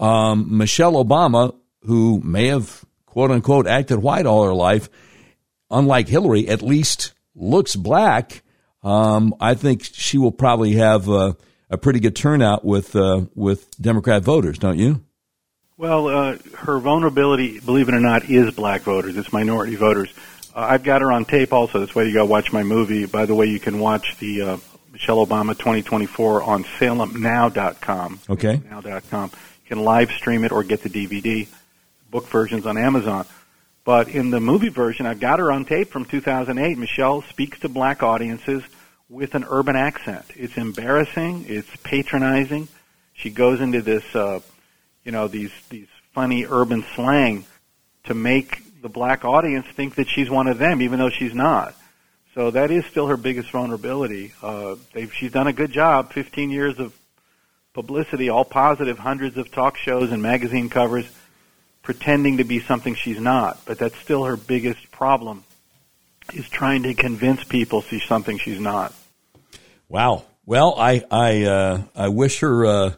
[0.00, 4.90] um, Michelle Obama, who may have quote unquote acted white all her life,
[5.70, 8.42] unlike Hillary, at least looks black.
[8.82, 11.36] Um, I think she will probably have a,
[11.70, 15.04] a pretty good turnout with uh, with Democrat voters, don't you?
[15.78, 19.16] Well, uh, her vulnerability, believe it or not, is black voters.
[19.16, 20.12] It's minority voters.
[20.54, 21.80] Uh, I've got her on tape also.
[21.80, 23.04] That's why you got to watch my movie.
[23.04, 24.56] By the way, you can watch the uh,
[24.90, 28.20] Michelle Obama 2024 on SalemNow.com.
[28.30, 28.62] Okay.
[28.70, 29.30] Now.com.
[29.64, 31.46] You can live stream it or get the DVD.
[32.10, 33.26] Book versions on Amazon.
[33.86, 36.76] But in the movie version, I've got her on tape from 2008.
[36.76, 38.64] Michelle speaks to black audiences
[39.08, 40.24] with an urban accent.
[40.34, 41.44] It's embarrassing.
[41.48, 42.66] It's patronizing.
[43.14, 44.40] She goes into this, uh,
[45.04, 47.46] you know, these these funny urban slang
[48.06, 51.76] to make the black audience think that she's one of them, even though she's not.
[52.34, 54.32] So that is still her biggest vulnerability.
[54.42, 54.74] Uh,
[55.12, 56.12] she's done a good job.
[56.12, 56.92] 15 years of
[57.72, 61.06] publicity, all positive, hundreds of talk shows and magazine covers
[61.86, 63.60] pretending to be something she's not.
[63.64, 65.44] But that's still her biggest problem
[66.34, 68.92] is trying to convince people she's something she's not.
[69.88, 70.24] Wow.
[70.44, 72.92] Well, I I uh, I wish her uh,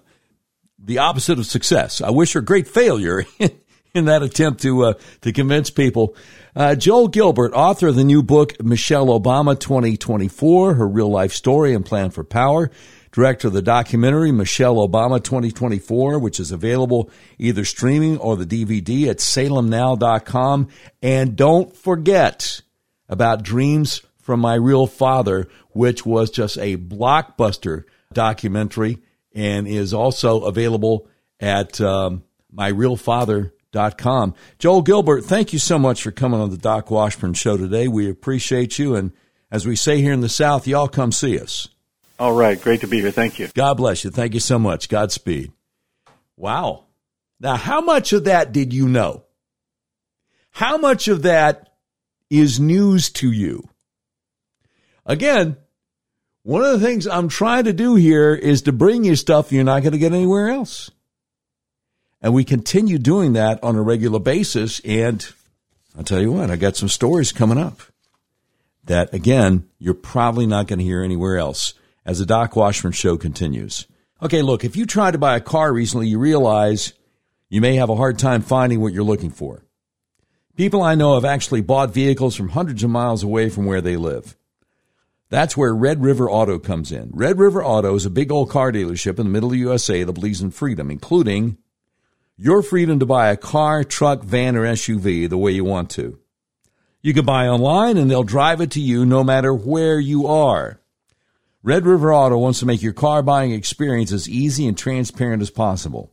[0.83, 2.01] the opposite of success.
[2.01, 3.27] I wish her great failure
[3.94, 6.16] in that attempt to uh, to convince people.
[6.57, 11.74] Uh, Joel Gilbert, author of the new book Michelle Obama 2024: Her Real Life Story
[11.74, 12.70] and Plan for Power
[13.12, 19.09] director of the documentary Michelle Obama 2024, which is available either streaming or the DVD
[19.09, 20.68] at salemnow.com.
[21.03, 22.61] And don't forget
[23.09, 28.99] about Dreams from My Real Father, which was just a blockbuster documentary
[29.35, 31.09] and is also available
[31.40, 34.35] at um, myrealfather.com.
[34.59, 37.88] Joel Gilbert, thank you so much for coming on the Doc Washburn Show today.
[37.88, 38.94] We appreciate you.
[38.97, 39.12] And
[39.51, 41.68] as we say here in the South, y'all come see us.
[42.18, 42.61] All right.
[42.61, 43.12] Great to be here.
[43.12, 43.48] Thank you.
[43.54, 44.11] God bless you.
[44.11, 44.88] Thank you so much.
[44.88, 45.52] Godspeed.
[46.37, 46.85] Wow.
[47.40, 49.24] Now, how much of that did you know?
[50.50, 51.74] How much of that
[52.31, 53.68] is news to you?
[55.07, 55.57] Again,
[56.42, 59.64] one of the things I'm trying to do here is to bring you stuff you're
[59.64, 60.90] not going to get anywhere else.
[62.20, 64.81] And we continue doing that on a regular basis.
[64.81, 65.24] And
[65.96, 67.81] I'll tell you what, I got some stories coming up
[68.85, 71.74] that, again, you're probably not going to hear anywhere else
[72.09, 73.87] as the Doc Washburn show continues.
[74.23, 76.94] Okay, look, if you tried to buy a car recently, you realize
[77.51, 79.62] you may have a hard time finding what you're looking for.
[80.57, 83.99] People I know have actually bought vehicles from hundreds of miles away from where they
[83.99, 84.38] live.
[85.29, 87.11] That's where Red River Auto comes in.
[87.12, 90.03] Red River Auto is a big old car dealership in the middle of the USA
[90.03, 91.59] that believes in freedom, including
[92.38, 96.18] your freedom to buy a car, truck, van, or SUV the way you want to.
[97.03, 100.81] You can buy online and they'll drive it to you no matter where you are.
[101.62, 105.51] Red River Auto wants to make your car buying experience as easy and transparent as
[105.51, 106.12] possible.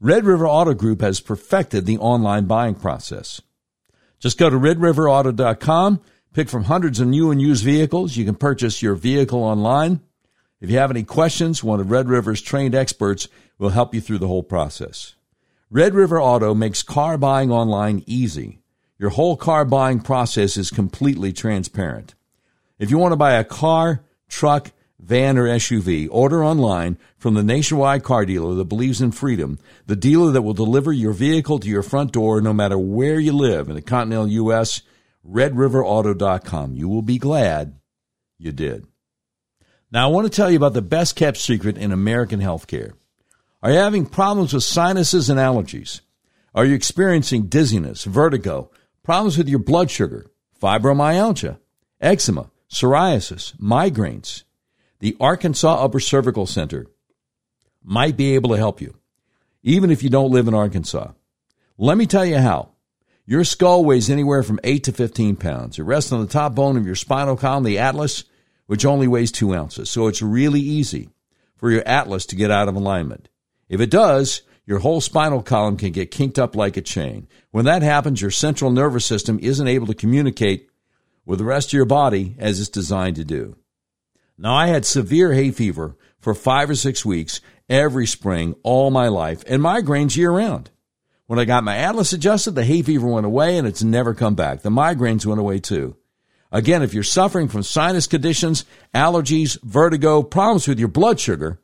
[0.00, 3.42] Red River Auto Group has perfected the online buying process.
[4.18, 6.00] Just go to redriverauto.com,
[6.32, 8.16] pick from hundreds of new and used vehicles.
[8.16, 10.00] You can purchase your vehicle online.
[10.58, 14.18] If you have any questions, one of Red River's trained experts will help you through
[14.18, 15.14] the whole process.
[15.70, 18.60] Red River Auto makes car buying online easy.
[18.98, 22.14] Your whole car buying process is completely transparent.
[22.78, 26.08] If you want to buy a car, truck, van, or SUV.
[26.10, 30.54] Order online from the nationwide car dealer that believes in freedom, the dealer that will
[30.54, 34.26] deliver your vehicle to your front door no matter where you live in the continental
[34.28, 34.82] U.S.,
[35.28, 36.74] redriverauto.com.
[36.74, 37.78] You will be glad
[38.38, 38.86] you did.
[39.92, 42.94] Now, I want to tell you about the best kept secret in American healthcare.
[43.62, 46.00] Are you having problems with sinuses and allergies?
[46.54, 48.70] Are you experiencing dizziness, vertigo,
[49.02, 50.26] problems with your blood sugar,
[50.60, 51.58] fibromyalgia,
[52.00, 54.44] eczema, psoriasis, migraines,
[54.98, 56.86] the Arkansas Upper Cervical Center
[57.84, 58.96] might be able to help you,
[59.62, 61.12] even if you don't live in Arkansas.
[61.76, 62.70] Let me tell you how.
[63.26, 65.78] Your skull weighs anywhere from 8 to 15 pounds.
[65.78, 68.24] It rests on the top bone of your spinal column, the atlas,
[68.66, 69.90] which only weighs 2 ounces.
[69.90, 71.10] So it's really easy
[71.56, 73.28] for your atlas to get out of alignment.
[73.68, 77.28] If it does, your whole spinal column can get kinked up like a chain.
[77.50, 80.68] When that happens, your central nervous system isn't able to communicate
[81.24, 83.56] with the rest of your body as it's designed to do.
[84.38, 89.08] Now, I had severe hay fever for five or six weeks every spring all my
[89.08, 90.70] life and migraines year round.
[91.26, 94.34] When I got my Atlas adjusted, the hay fever went away and it's never come
[94.34, 94.62] back.
[94.62, 95.96] The migraines went away too.
[96.50, 101.58] Again, if you're suffering from sinus conditions, allergies, vertigo, problems with your blood sugar,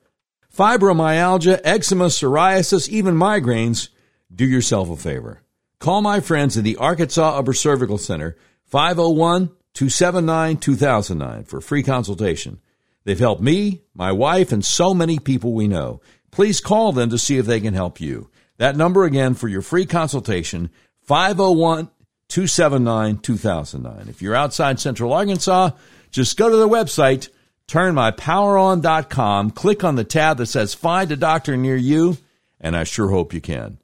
[0.57, 3.91] fibromyalgia, eczema, psoriasis, even migraines,
[4.35, 5.43] do yourself a favor.
[5.79, 8.37] Call my friends at the Arkansas Upper Cervical Center,
[8.69, 12.61] 501 279 2009 for free consultation.
[13.05, 16.01] They've helped me, my wife, and so many people we know.
[16.31, 18.29] Please call them to see if they can help you.
[18.59, 20.71] That number again for your free consultation,
[21.03, 21.89] 501
[22.29, 24.09] 279 2009.
[24.09, 25.71] If you're outside Central Arkansas,
[26.11, 27.31] just go to the website,
[27.69, 32.19] turnmypoweron.com, click on the tab that says find a doctor near you,
[32.61, 33.79] and I sure hope you can.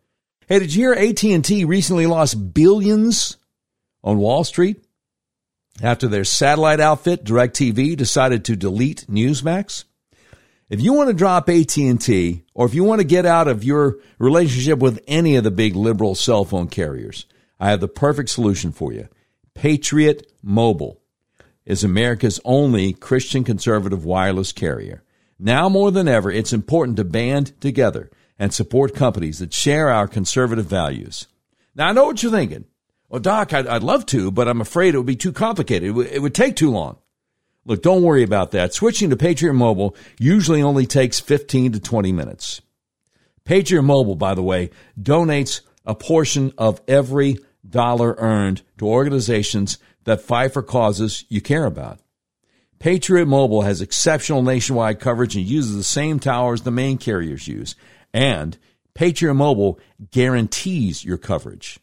[0.46, 3.38] Hey, did you hear AT&T recently lost billions
[4.04, 4.84] on Wall Street
[5.82, 9.84] after their satellite outfit DirecTV decided to delete Newsmax?
[10.70, 13.98] If you want to drop AT&T or if you want to get out of your
[14.18, 17.26] relationship with any of the big liberal cell phone carriers,
[17.58, 19.08] I have the perfect solution for you.
[19.54, 21.00] Patriot Mobile
[21.64, 25.02] is America's only Christian conservative wireless carrier.
[25.38, 30.08] Now more than ever, it's important to band together and support companies that share our
[30.08, 31.26] conservative values.
[31.74, 32.64] Now, I know what you're thinking.
[33.14, 35.84] Well, Doc, I'd, I'd love to, but I'm afraid it would be too complicated.
[35.84, 36.98] It, w- it would take too long.
[37.64, 38.74] Look, don't worry about that.
[38.74, 42.60] Switching to Patriot Mobile usually only takes 15 to 20 minutes.
[43.44, 50.20] Patriot Mobile, by the way, donates a portion of every dollar earned to organizations that
[50.20, 52.00] fight for causes you care about.
[52.80, 57.76] Patriot Mobile has exceptional nationwide coverage and uses the same towers the main carriers use.
[58.12, 58.58] And
[58.92, 59.78] Patriot Mobile
[60.10, 61.78] guarantees your coverage.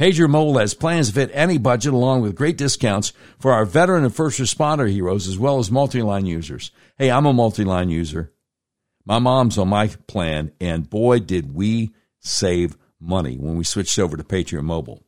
[0.00, 4.14] Mobile has plans to fit any budget along with great discounts for our veteran and
[4.14, 6.70] first responder heroes as well as multi-line users.
[6.96, 8.32] Hey, I'm a multi-line user.
[9.04, 14.16] My mom's on my plan and boy did we save money when we switched over
[14.16, 15.02] to Patriot Mobile.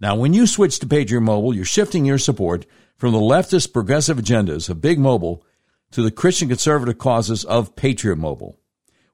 [0.00, 4.16] Now, when you switch to Patriot Mobile, you're shifting your support from the leftist progressive
[4.16, 5.44] agendas of Big Mobile
[5.92, 8.58] to the Christian conservative causes of Patriot Mobile.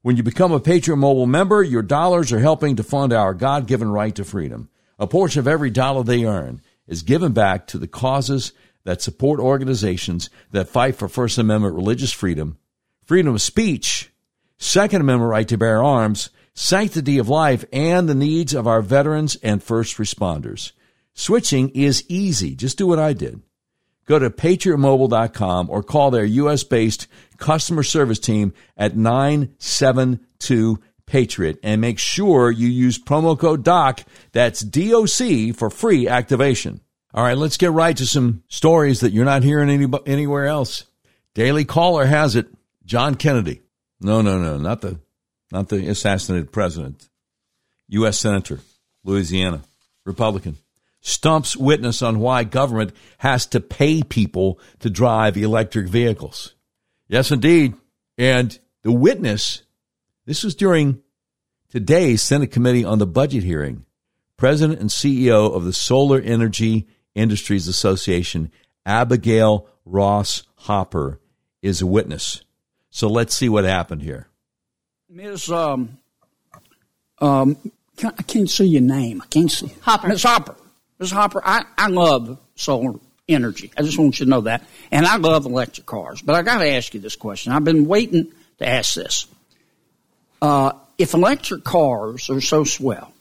[0.02, 3.66] When you become a Patriot Mobile member, your dollars are helping to fund our God
[3.66, 4.70] given right to freedom.
[4.98, 8.52] A portion of every dollar they earn is given back to the causes
[8.84, 12.58] that support organizations that fight for First Amendment religious freedom,
[13.04, 14.10] freedom of speech,
[14.58, 19.36] Second Amendment right to bear arms, sanctity of life, and the needs of our veterans
[19.42, 20.72] and first responders.
[21.12, 22.54] Switching is easy.
[22.54, 23.42] Just do what I did.
[24.06, 26.62] Go to patriotmobile.com or call their U.S.
[26.62, 27.06] based
[27.38, 34.60] customer service team at 972 Patriot and make sure you use promo code DOC, that's
[34.60, 36.80] DOC, for free activation.
[37.14, 40.84] All right, let's get right to some stories that you're not hearing any, anywhere else.
[41.34, 42.46] Daily Caller has it.
[42.84, 43.62] John Kennedy.
[44.00, 45.00] No, no, no, not the,
[45.50, 47.08] not the assassinated president.
[47.88, 48.18] U.S.
[48.18, 48.60] Senator,
[49.04, 49.62] Louisiana,
[50.04, 50.58] Republican.
[51.00, 56.54] Stumps witness on why government has to pay people to drive electric vehicles.
[57.08, 57.74] Yes, indeed.
[58.18, 59.62] And the witness,
[60.26, 61.00] this was during
[61.70, 63.86] today's Senate Committee on the Budget hearing.
[64.36, 68.50] President and CEO of the Solar Energy Industries Association,
[68.84, 71.20] Abigail Ross Hopper,
[71.62, 72.42] is a witness.
[72.90, 74.28] So let's see what happened here.
[75.08, 75.50] Ms.
[75.50, 75.98] Um,
[77.20, 77.56] um,
[77.96, 79.22] can, I can't see your name.
[79.22, 79.72] I can't see.
[79.80, 80.08] Hopper.
[80.08, 80.24] Ms.
[80.24, 80.56] Hopper.
[80.98, 81.10] Ms.
[81.10, 82.98] Hopper, I, I love solar
[83.28, 83.70] energy.
[83.76, 84.64] I just want you to know that.
[84.90, 86.20] And I love electric cars.
[86.20, 87.52] But I got to ask you this question.
[87.52, 89.26] I've been waiting to ask this.
[90.40, 93.12] Uh, if electric cars are so swell,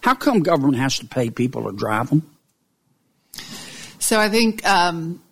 [0.00, 2.22] how come government has to pay people to drive them?
[3.98, 5.22] So I think, um,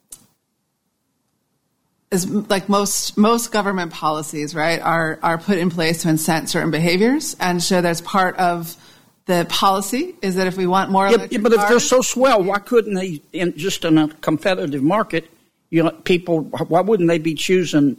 [2.11, 6.71] as like most most government policies, right, are are put in place to incent certain
[6.71, 8.77] behaviors, and so that's part of
[9.27, 12.59] the policy is that if we want more, yeah, but if they're so swell, why
[12.59, 15.31] couldn't they, in just in a competitive market,
[15.71, 17.97] you know, people, why wouldn't they be choosing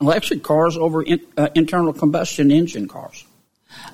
[0.00, 3.24] electric cars over in, uh, internal combustion engine cars?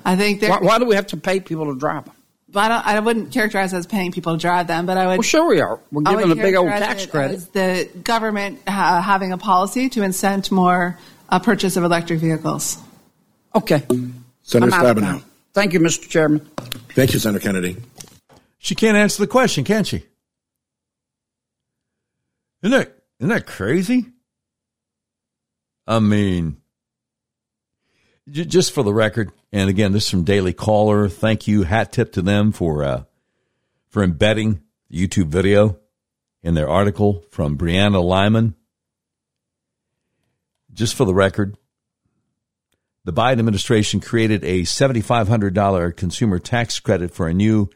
[0.05, 2.15] I think why, why, do we have to pay people to drive them?
[2.49, 5.17] But I, I, wouldn't characterize it as paying people to drive them, but I would.
[5.17, 5.79] Well, sure we are.
[5.91, 7.51] We're giving a big old tax credit.
[7.53, 10.97] the government uh, having a policy to incent more
[11.29, 12.77] uh, purchase of electric vehicles.
[13.53, 13.83] Okay.
[14.43, 15.23] Senator Stabenow.
[15.53, 16.07] Thank you, Mr.
[16.07, 16.39] Chairman.
[16.89, 17.77] Thank you, Senator Kennedy.
[18.59, 20.03] She can't answer the question, can she?
[22.61, 24.05] Isn't that, isn't that crazy?
[25.87, 26.57] I mean,
[28.27, 31.07] just for the record, and again, this is from Daily Caller.
[31.07, 33.03] Thank you, hat tip to them for uh,
[33.89, 35.77] for embedding the YouTube video
[36.41, 38.55] in their article from Brianna Lyman.
[40.73, 41.55] Just for the record,
[43.05, 47.69] the Biden administration created a $7,500 consumer tax credit for a new,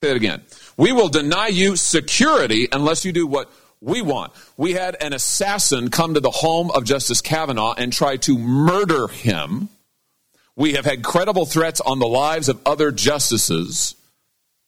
[0.03, 0.43] Say it again.
[0.78, 3.51] We will deny you security unless you do what
[3.84, 4.31] we want.
[4.55, 9.07] We had an assassin come to the home of Justice Kavanaugh and try to murder
[9.07, 9.69] him.
[10.55, 13.95] We have had credible threats on the lives of other justices.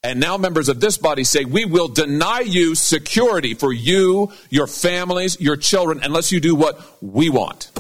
[0.04, 4.68] And now members of this body say, we will deny you security for you, your
[4.68, 7.72] families, your children, unless you do what we want.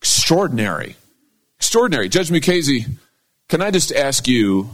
[0.00, 0.96] Extraordinary.
[1.58, 2.08] Extraordinary.
[2.08, 2.86] Judge Mukasey,
[3.48, 4.68] can I just ask you,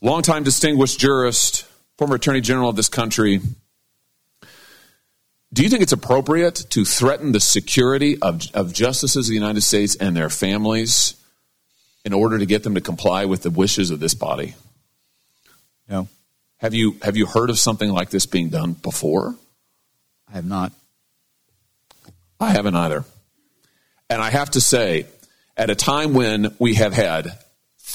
[0.00, 3.40] longtime distinguished jurist, former attorney general of this country,
[5.56, 9.62] do you think it's appropriate to threaten the security of, of justices of the United
[9.62, 11.14] States and their families
[12.04, 14.54] in order to get them to comply with the wishes of this body?
[15.88, 16.08] No.
[16.58, 19.34] Have you have you heard of something like this being done before?
[20.28, 20.72] I have not.
[22.38, 23.06] I haven't either.
[24.10, 25.06] And I have to say,
[25.56, 27.32] at a time when we have had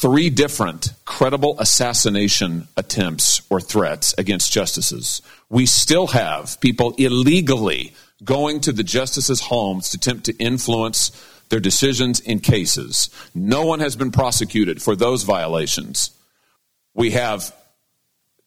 [0.01, 7.93] three different credible assassination attempts or threats against justices, we still have people illegally
[8.23, 11.11] going to the justices' homes to attempt to influence
[11.49, 13.11] their decisions in cases.
[13.35, 16.09] No one has been prosecuted for those violations.
[16.95, 17.53] We have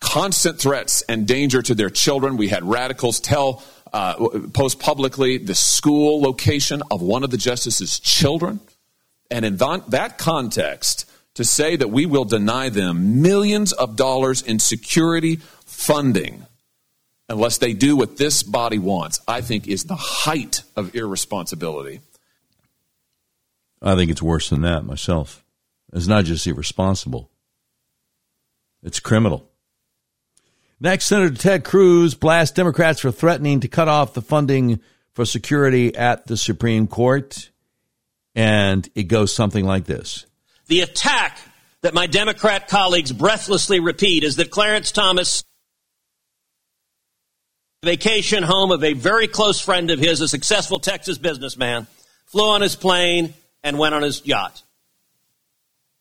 [0.01, 2.37] constant threats and danger to their children.
[2.37, 4.15] We had radicals tell, uh,
[4.53, 8.59] post publicly the school location of one of the justices' children.
[9.31, 14.59] And in that context, to say that we will deny them millions of dollars in
[14.59, 16.47] security funding
[17.29, 22.01] unless they do what this body wants, I think is the height of irresponsibility.
[23.83, 25.45] I think it's worse than that myself.
[25.93, 27.31] It's not just irresponsible,
[28.83, 29.49] it's criminal.
[30.81, 34.81] Next, Senator Ted Cruz blasts Democrats for threatening to cut off the funding
[35.13, 37.51] for security at the Supreme Court.
[38.35, 40.27] And it goes something like this
[40.67, 41.39] The attack
[41.83, 45.45] that my Democrat colleagues breathlessly repeat is that Clarence Thomas,
[47.83, 51.87] vacation home of a very close friend of his, a successful Texas businessman,
[52.27, 54.63] flew on his plane and went on his yacht.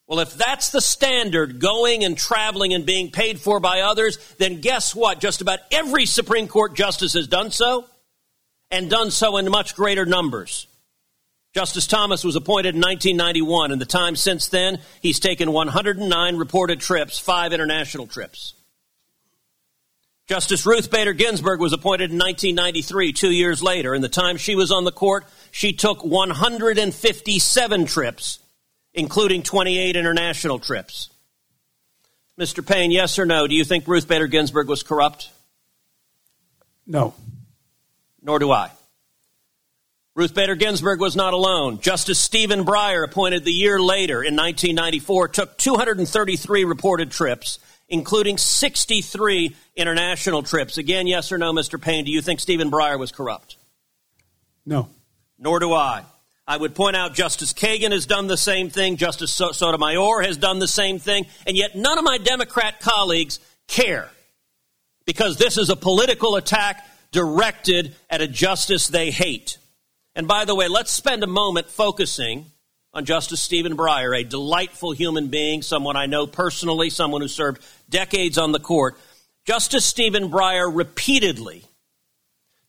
[0.08, 4.62] Well, if that's the standard, going and traveling and being paid for by others, then
[4.62, 5.20] guess what?
[5.20, 7.86] Just about every Supreme Court justice has done so,
[8.70, 10.68] and done so in much greater numbers.
[11.54, 13.72] Justice Thomas was appointed in 1991.
[13.72, 18.56] and the time since then, he's taken 109 reported trips, five international trips.
[20.28, 23.94] Justice Ruth Bader Ginsburg was appointed in 1993, two years later.
[23.94, 28.40] In the time she was on the court, she took 157 trips,
[28.94, 31.10] including 28 international trips.
[32.40, 32.66] Mr.
[32.66, 33.46] Payne, yes or no?
[33.46, 35.30] Do you think Ruth Bader Ginsburg was corrupt?
[36.88, 37.14] No.
[38.22, 38.72] Nor do I.
[40.16, 41.80] Ruth Bader Ginsburg was not alone.
[41.80, 47.58] Justice Stephen Breyer, appointed the year later in 1994, took 233 reported trips,
[47.90, 50.78] including 63 international trips.
[50.78, 51.82] Again, yes or no, Mr.
[51.82, 53.58] Payne, do you think Stephen Breyer was corrupt?
[54.68, 54.90] No.
[55.40, 56.04] Nor do I.
[56.46, 60.60] I would point out Justice Kagan has done the same thing, Justice Sotomayor has done
[60.60, 64.10] the same thing, and yet none of my Democrat colleagues care
[65.06, 69.58] because this is a political attack directed at a justice they hate.
[70.16, 72.46] And by the way, let's spend a moment focusing
[72.94, 77.64] on Justice Stephen Breyer, a delightful human being, someone I know personally, someone who served
[77.90, 78.98] decades on the court.
[79.46, 81.64] Justice Stephen Breyer repeatedly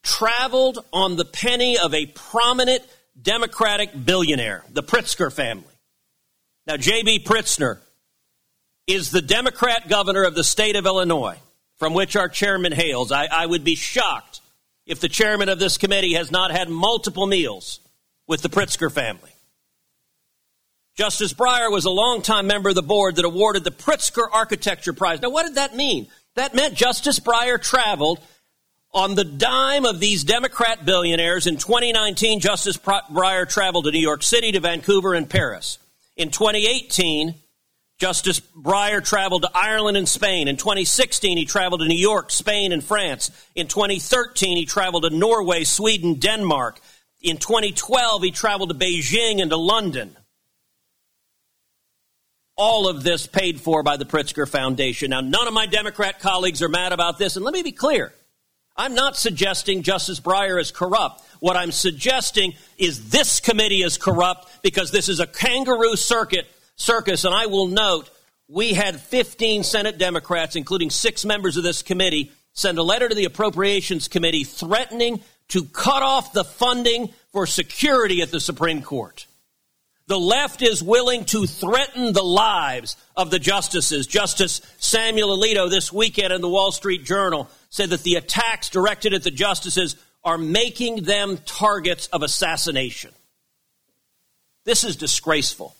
[0.02, 2.82] traveled on the penny of a prominent
[3.20, 5.64] Democratic billionaire, the Pritzker family.
[6.66, 7.20] Now, J.B.
[7.24, 7.78] Pritzker
[8.86, 11.38] is the Democrat governor of the state of Illinois,
[11.76, 13.12] from which our chairman hails.
[13.12, 14.33] I, I would be shocked
[14.86, 17.80] if the chairman of this committee has not had multiple meals
[18.26, 19.30] with the Pritzker family.
[20.96, 25.20] Justice Breyer was a longtime member of the board that awarded the Pritzker Architecture Prize.
[25.20, 26.06] Now, what did that mean?
[26.36, 28.20] That meant Justice Breyer traveled
[28.92, 31.48] on the dime of these Democrat billionaires.
[31.48, 35.78] In 2019, Justice Breyer traveled to New York City, to Vancouver, and Paris.
[36.16, 37.34] In 2018,
[37.98, 40.48] Justice Breyer traveled to Ireland and Spain.
[40.48, 43.30] In 2016, he traveled to New York, Spain, and France.
[43.54, 46.80] In 2013, he traveled to Norway, Sweden, Denmark.
[47.22, 50.16] In 2012, he traveled to Beijing and to London.
[52.56, 55.10] All of this paid for by the Pritzker Foundation.
[55.10, 58.12] Now, none of my Democrat colleagues are mad about this, and let me be clear.
[58.76, 61.22] I'm not suggesting Justice Breyer is corrupt.
[61.38, 67.24] What I'm suggesting is this committee is corrupt because this is a kangaroo circuit circus.
[67.24, 68.10] And I will note
[68.48, 73.14] we had 15 Senate Democrats, including six members of this committee, send a letter to
[73.14, 79.26] the Appropriations Committee threatening to cut off the funding for security at the Supreme Court.
[80.06, 84.06] The left is willing to threaten the lives of the justices.
[84.06, 89.14] Justice Samuel Alito this weekend in the Wall Street Journal said that the attacks directed
[89.14, 93.12] at the justices are making them targets of assassination.
[94.64, 95.74] This is disgraceful.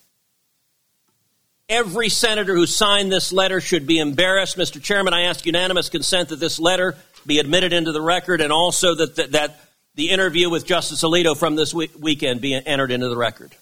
[1.75, 4.57] Every senator who signed this letter should be embarrassed.
[4.57, 4.81] Mr.
[4.81, 6.95] Chairman, I ask unanimous consent that this letter
[7.27, 9.61] be admitted into the record and also that, that, that
[9.97, 13.57] the interview with Justice Alito from this week, weekend be entered into the record.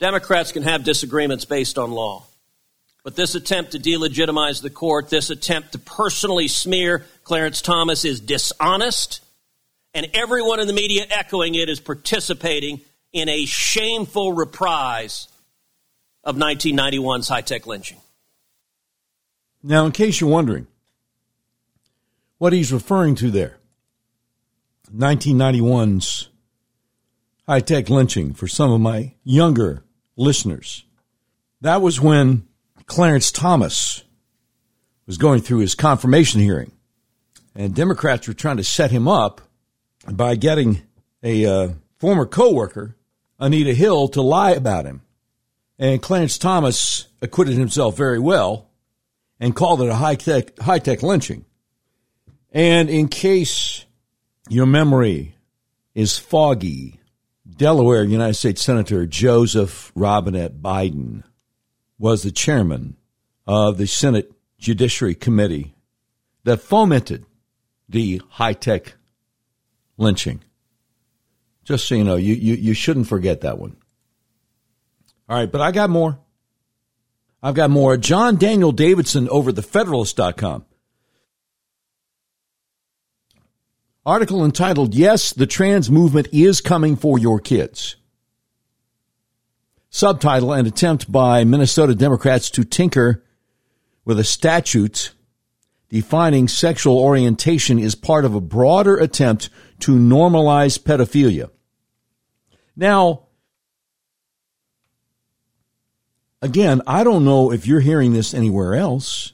[0.00, 2.26] Democrats can have disagreements based on law.
[3.02, 8.20] But this attempt to delegitimize the court, this attempt to personally smear Clarence Thomas is
[8.20, 9.22] dishonest,
[9.94, 12.82] and everyone in the media echoing it is participating
[13.12, 15.28] in a shameful reprise
[16.24, 17.98] of 1991's high tech lynching.
[19.62, 20.66] Now, in case you're wondering
[22.38, 23.58] what he's referring to there,
[24.94, 26.28] 1991's
[27.46, 29.82] high tech lynching for some of my younger
[30.16, 30.84] listeners.
[31.60, 32.46] That was when
[32.86, 34.02] Clarence Thomas
[35.06, 36.72] was going through his confirmation hearing,
[37.54, 39.40] and Democrats were trying to set him up
[40.10, 40.82] by getting
[41.22, 42.96] a uh, former coworker,
[43.42, 45.02] Anita Hill, to lie about him.
[45.76, 48.70] And Clarence Thomas acquitted himself very well
[49.40, 51.44] and called it a high tech high tech lynching.
[52.52, 53.84] And in case
[54.48, 55.34] your memory
[55.92, 57.00] is foggy,
[57.48, 61.24] Delaware United States Senator Joseph Robinette Biden
[61.98, 62.96] was the chairman
[63.44, 65.74] of the Senate Judiciary Committee
[66.44, 67.26] that fomented
[67.88, 68.94] the high tech
[69.96, 70.44] lynching.
[71.64, 73.76] Just so you know, you, you, you shouldn't forget that one.
[75.28, 76.18] All right, but I got more.
[77.42, 77.96] I've got more.
[77.96, 80.64] John Daniel Davidson over the Federalist.com
[84.04, 87.94] Article entitled, Yes, the Trans Movement is Coming for Your Kids.
[89.90, 93.22] Subtitle, An Attempt by Minnesota Democrats to Tinker
[94.04, 95.12] with a Statute
[95.88, 99.50] defining sexual orientation is part of a broader attempt
[99.82, 101.50] to normalize pedophilia.
[102.74, 103.26] Now,
[106.40, 109.32] again, I don't know if you're hearing this anywhere else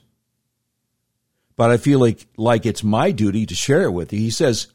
[1.59, 4.19] but I feel like, like it's my duty to share it with you.
[4.19, 4.67] He says,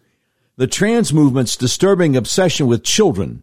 [0.56, 3.42] the trans movement's disturbing obsession with children,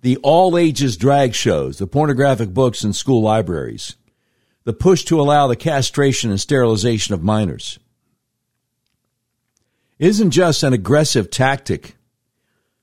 [0.00, 3.96] the all ages drag shows, the pornographic books in school libraries,
[4.64, 7.78] the push to allow the castration and sterilization of minors
[9.98, 11.96] isn't just an aggressive tactic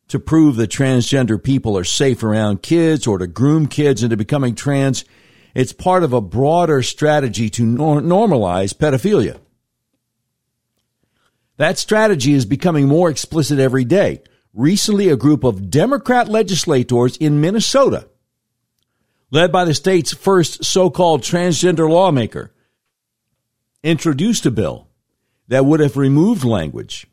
[0.07, 4.53] to prove that transgender people are safe around kids or to groom kids into becoming
[4.53, 5.05] trans.
[5.53, 9.39] It's part of a broader strategy to nor- normalize pedophilia.
[11.57, 14.21] That strategy is becoming more explicit every day.
[14.53, 18.09] Recently, a group of Democrat legislators in Minnesota,
[19.31, 22.53] led by the state's first so called transgender lawmaker,
[23.83, 24.84] introduced a bill
[25.47, 27.07] that would have removed language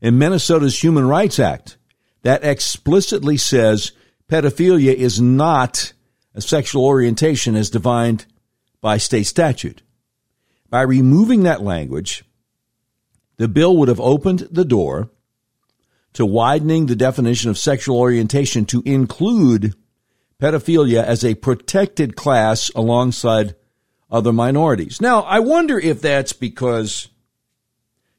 [0.00, 1.76] in Minnesota's Human Rights Act
[2.22, 3.92] that explicitly says
[4.28, 5.92] pedophilia is not
[6.34, 8.26] a sexual orientation as defined
[8.80, 9.82] by state statute.
[10.70, 12.24] By removing that language,
[13.38, 15.10] the bill would have opened the door
[16.12, 19.74] to widening the definition of sexual orientation to include
[20.40, 23.54] pedophilia as a protected class alongside
[24.10, 25.00] other minorities.
[25.00, 27.08] Now, I wonder if that's because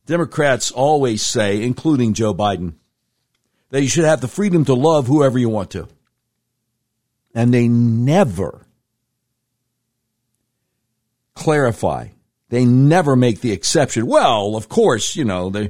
[0.10, 2.74] Democrats always say, including Joe Biden,
[3.70, 5.88] that you should have the freedom to love whoever you want to.
[7.36, 8.66] And they never
[11.36, 12.08] clarify.
[12.50, 14.08] They never make the exception.
[14.08, 15.70] Well, of course, you know, they,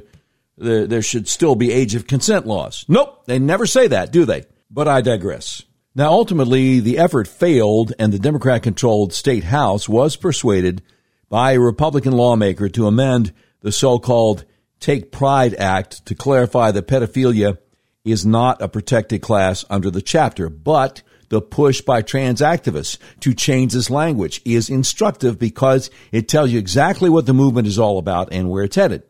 [0.56, 2.86] they, there should still be age of consent laws.
[2.88, 4.46] Nope, they never say that, do they?
[4.70, 5.64] But I digress.
[5.94, 10.80] Now, ultimately, the effort failed, and the Democrat controlled state House was persuaded
[11.28, 14.44] by a Republican lawmaker to amend the so called
[14.78, 17.58] Take Pride Act to clarify that pedophilia
[18.04, 23.34] is not a protected class under the chapter, but the push by trans activists to
[23.34, 27.98] change this language is instructive because it tells you exactly what the movement is all
[27.98, 29.02] about and where it's headed.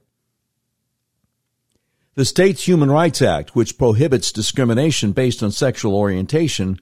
[2.15, 6.79] The state's Human Rights Act, which prohibits discrimination based on sexual orientation,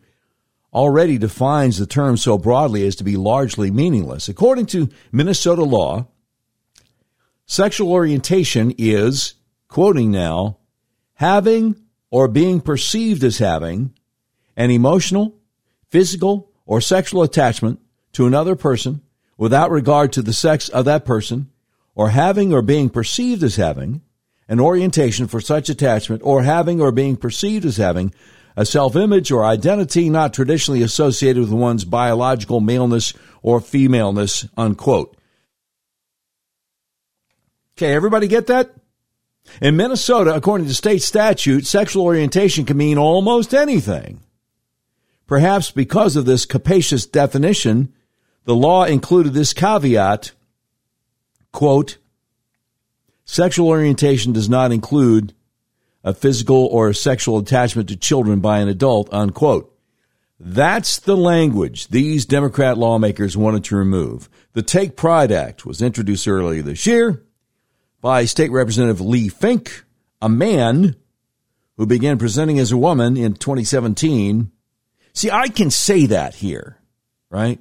[0.73, 4.29] already defines the term so broadly as to be largely meaningless.
[4.29, 6.09] According to Minnesota law,
[7.49, 9.35] sexual orientation is,
[9.67, 10.59] quoting now,
[11.15, 11.75] having
[12.11, 13.93] or being perceived as having
[14.57, 15.35] an emotional,
[15.89, 17.81] physical, or sexual attachment
[18.13, 19.01] to another person
[19.37, 21.51] without regard to the sex of that person,
[21.95, 24.03] or having or being perceived as having
[24.49, 28.13] an orientation for such attachment or having or being perceived as having
[28.57, 35.18] a self-image or identity not traditionally associated with one's biological maleness or femaleness, unquote.
[37.79, 38.75] Okay, everybody get that?
[39.63, 44.21] In Minnesota, according to state statute, sexual orientation can mean almost anything.
[45.29, 47.93] Perhaps because of this capacious definition,
[48.47, 50.33] the law included this caveat,
[51.53, 51.99] quote,
[53.25, 55.33] Sexual orientation does not include
[56.03, 59.73] a physical or sexual attachment to children by an adult, unquote.
[60.41, 64.29] That's the language these Democrat lawmakers wanted to remove.
[64.55, 67.23] The Take Pride Act was introduced earlier this year
[68.01, 69.83] by State Representative Leigh Finke,
[70.21, 70.97] a man
[71.77, 74.51] who began presenting as a woman in 2017.
[75.13, 76.79] See, I can say that here,
[77.31, 77.61] right?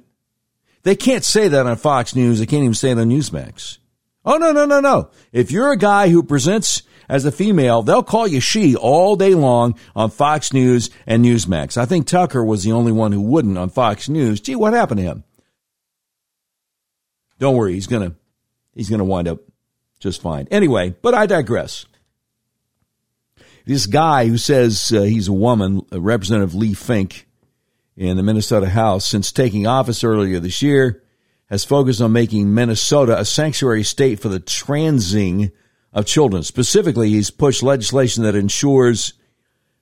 [0.82, 2.38] They can't say that on Fox News.
[2.38, 3.78] They can't even say it on Newsmax.
[4.24, 5.10] Oh, no, no, no, no.
[5.32, 9.34] If you're a guy who presents as a female, they'll call you she all day
[9.34, 11.76] long on Fox News and Newsmax.
[11.76, 14.40] I think Tucker was the only one who wouldn't on Fox News.
[14.40, 15.24] Gee, what happened to him?
[17.38, 18.14] Don't worry, he's gonna
[18.74, 19.40] he's gonna wind up
[19.98, 20.48] just fine.
[20.50, 21.86] Anyway, but I digress.
[23.66, 27.24] This guy who says uh, he's a woman, Representative Leigh Finke,
[27.96, 31.02] in the Minnesota House, since taking office earlier this year,
[31.46, 35.50] has focused on making Minnesota a sanctuary state for the transing
[35.92, 36.44] of children.
[36.44, 39.14] Specifically, he's pushed legislation that ensures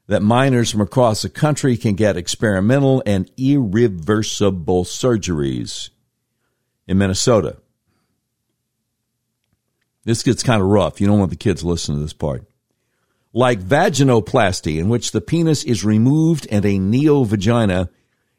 [0.07, 5.91] that minors from across the country can get experimental and irreversible surgeries
[6.87, 7.59] in Minnesota.
[10.07, 11.01] This gets kind of rough.
[11.01, 12.45] You don't want the kids to listen to this part.
[13.33, 17.89] Like vaginoplasty, in which the penis is removed and a neovagina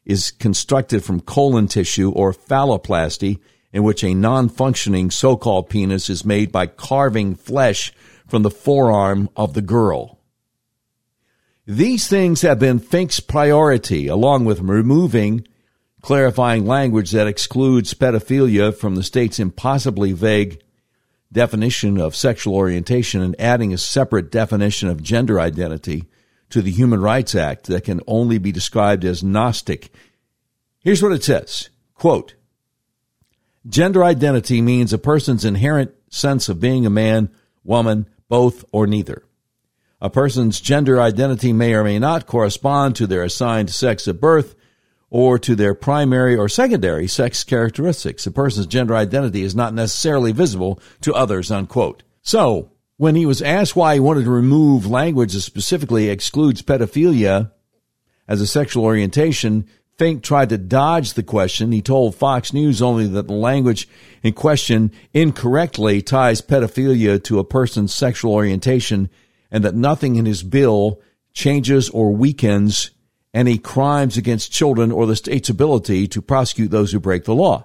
[0.06, 3.38] is constructed from colon tissue or phalloplasty,
[3.70, 7.92] in which a non-functioning so-called penis is made by carving flesh
[8.26, 10.18] from the forearm of the girl.
[11.66, 15.46] These things have been Finke's priority, along with removing
[16.00, 20.62] clarifying language that excludes pedophilia from the state's impossibly vague
[21.32, 26.04] definition of sexual orientation and adding a separate definition of gender identity
[26.50, 29.90] to the Human Rights Act that can only be described as Gnostic.
[30.80, 31.68] Here's what it says.
[31.94, 32.34] Quote,
[33.68, 37.30] Gender identity means a person's inherent sense of being a man,
[37.64, 39.24] woman, both, or neither.
[40.00, 44.54] A person's gender identity may or may not correspond to their assigned sex at birth
[45.10, 48.26] or to their primary or secondary sex characteristics.
[48.26, 52.02] A person's gender identity is not necessarily visible to others, unquote.
[52.22, 57.52] So, when he was asked why he wanted to remove language that specifically excludes pedophilia
[58.26, 59.66] as a sexual orientation,
[59.98, 61.72] Finke tried to dodge the question.
[61.72, 63.88] He told Fox News only that the language
[64.22, 69.10] in question incorrectly ties pedophilia to a person's sexual orientation
[69.50, 71.00] and that nothing in his bill
[71.32, 72.90] changes or weakens
[73.38, 77.64] any crimes against children or the state's ability to prosecute those who break the law.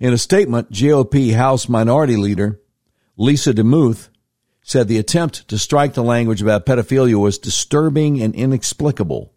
[0.00, 2.58] In a statement, GOP House Minority Leader
[3.18, 4.08] Lisa Demuth
[4.62, 9.34] said the attempt to strike the language about pedophilia was disturbing and inexplicable.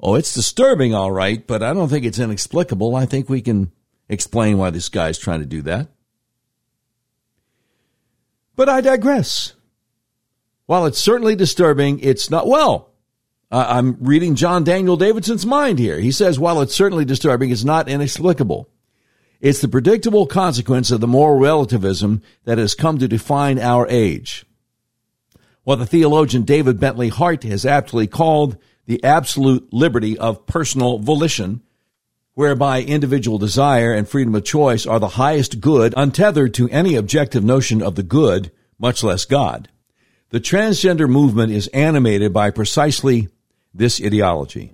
[0.00, 2.96] Oh, it's disturbing, all right, but I don't think it's inexplicable.
[2.96, 3.72] I think we can
[4.08, 5.88] explain why this guy's trying to do that.
[8.54, 9.52] But I digress.
[10.66, 12.90] While it's certainly disturbing, it's not, well,
[13.50, 16.00] I'm reading John Daniel Davidson's mind here.
[16.00, 18.68] He says, while it's certainly disturbing, it's not inexplicable.
[19.40, 24.44] It's the predictable consequence of the moral relativism that has come to define our age.
[25.62, 28.56] What the theologian David Bentley Hart has aptly called
[28.86, 31.60] the absolute liberty of personal volition,
[32.34, 37.44] whereby individual desire and freedom of choice are the highest good, untethered to any objective
[37.44, 39.68] notion of the good, much less God.
[40.30, 43.28] The transgender movement is animated by precisely
[43.72, 44.72] this ideology,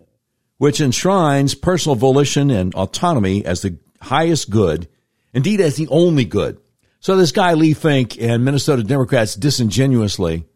[0.57, 4.89] which enshrines personal volition and autonomy as the highest good,
[5.35, 6.59] indeed as the only good.
[7.01, 10.47] So this guy Leigh Finke and Minnesota Democrats disingenuously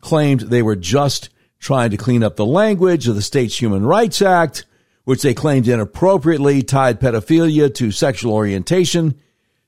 [0.00, 4.22] claimed they were just trying to clean up the language of the state's Human Rights
[4.22, 4.66] Act,
[5.04, 9.18] which they claimed inappropriately tied pedophilia to sexual orientation.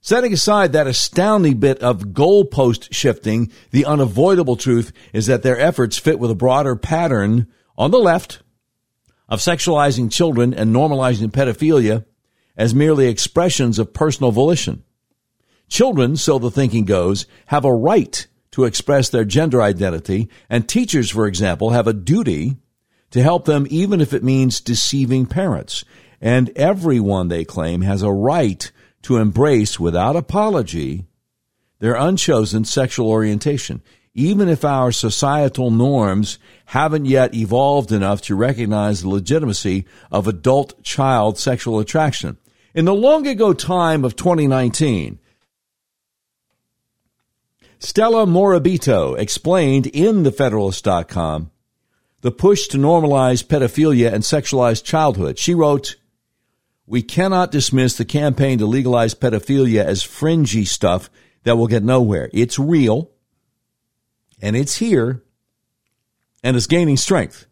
[0.02, 5.98] Setting aside that astounding bit of goalpost shifting, the unavoidable truth is that their efforts
[5.98, 7.46] fit with a broader pattern
[7.76, 8.42] on the left
[9.28, 12.06] of sexualizing children and normalizing pedophilia
[12.56, 14.84] as merely expressions of personal volition.
[15.68, 21.10] Children, so the thinking goes, have a right to express their gender identity, and teachers,
[21.10, 22.56] for example, have a duty
[23.10, 25.84] to help them even if it means deceiving parents.
[26.20, 28.70] And everyone, they claim, has a right
[29.02, 31.06] to embrace without apology
[31.78, 33.82] their unchosen sexual orientation,
[34.14, 40.82] even if our societal norms haven't yet evolved enough to recognize the legitimacy of adult
[40.82, 42.36] child sexual attraction.
[42.74, 45.18] In the long ago time of 2019,
[47.78, 51.50] Stella Morabito explained in thefederalist.com
[52.20, 55.38] the push to normalize pedophilia and sexualized childhood.
[55.38, 55.96] She wrote,
[56.90, 61.08] We cannot dismiss the campaign to legalize pedophilia as fringy stuff
[61.44, 62.28] that will get nowhere.
[62.32, 63.12] It's real,
[64.42, 65.22] and it's here,
[66.42, 67.46] and it's gaining strength.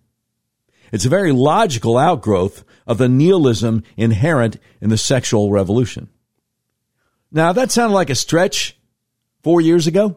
[0.91, 6.09] It's a very logical outgrowth of the nihilism inherent in the sexual revolution.
[7.31, 8.77] Now, that sounded like a stretch
[9.45, 10.17] four years ago.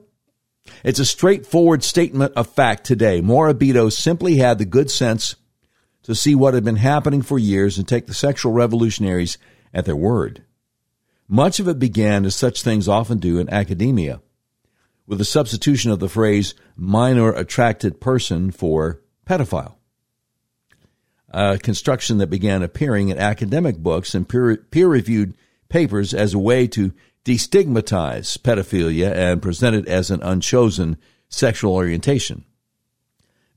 [0.83, 3.21] It's a straightforward statement of fact today.
[3.21, 5.35] Morabito simply had the good sense
[6.03, 9.37] to see what had been happening for years and take the sexual revolutionaries
[9.73, 10.43] at their word.
[11.27, 14.21] Much of it began, as such things often do in academia,
[15.07, 19.75] with the substitution of the phrase minor attracted person for pedophile
[21.31, 25.33] a construction that began appearing in academic books and peer reviewed
[25.69, 26.93] papers as a way to
[27.23, 30.97] destigmatize pedophilia and present it as an unchosen
[31.29, 32.43] sexual orientation.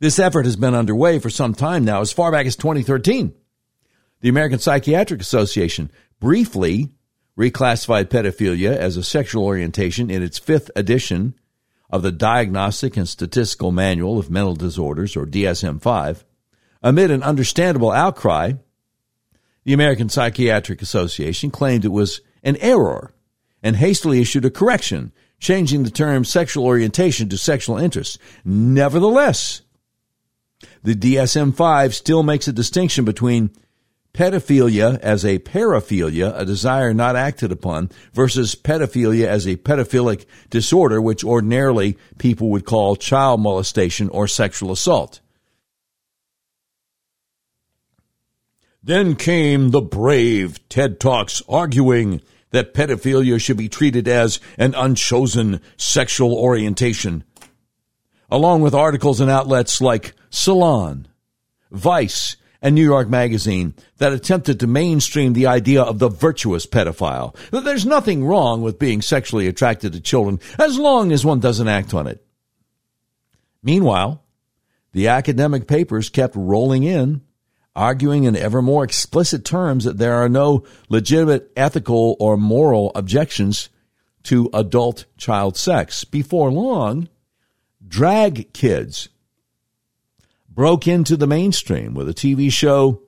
[0.01, 3.34] This effort has been underway for some time now, as far back as 2013.
[4.20, 5.90] The American Psychiatric Association
[6.20, 6.92] briefly
[7.38, 11.34] reclassified pedophilia as a sexual orientation in its fifth edition
[11.90, 16.24] of the Diagnostic and Statistical Manual of Mental Disorders, or DSM 5.
[16.82, 18.53] Amid an understandable outcry,
[19.64, 23.12] the American Psychiatric Association claimed it was an error
[23.62, 28.18] and hastily issued a correction, changing the term sexual orientation to sexual interest.
[28.45, 29.62] Nevertheless,
[30.83, 33.51] the DSM 5 still makes a distinction between
[34.15, 41.03] pedophilia as a paraphilia, a desire not acted upon, versus pedophilia as a pedophilic disorder,
[41.03, 45.21] which ordinarily people would call child molestation or sexual assault.
[48.83, 55.61] Then came the brave TED Talks arguing that pedophilia should be treated as an unchosen
[55.77, 57.25] sexual orientation,
[58.31, 61.07] along with articles in outlets like Salon,
[61.70, 67.37] Vice, and New York Magazine that attempted to mainstream the idea of the virtuous pedophile.
[67.51, 71.95] There's nothing wrong with being sexually attracted to children as long as one doesn't act
[71.95, 72.26] on it.
[73.62, 74.24] Meanwhile,
[74.93, 77.22] the academic papers kept rolling in
[77.76, 83.68] arguing in ever more explicit terms that there are no legitimate ethical or moral objections
[84.24, 86.05] to adult child sex.
[86.05, 87.09] Before long,
[87.87, 89.09] drag kids
[90.55, 93.02] broke into the mainstream with a TV show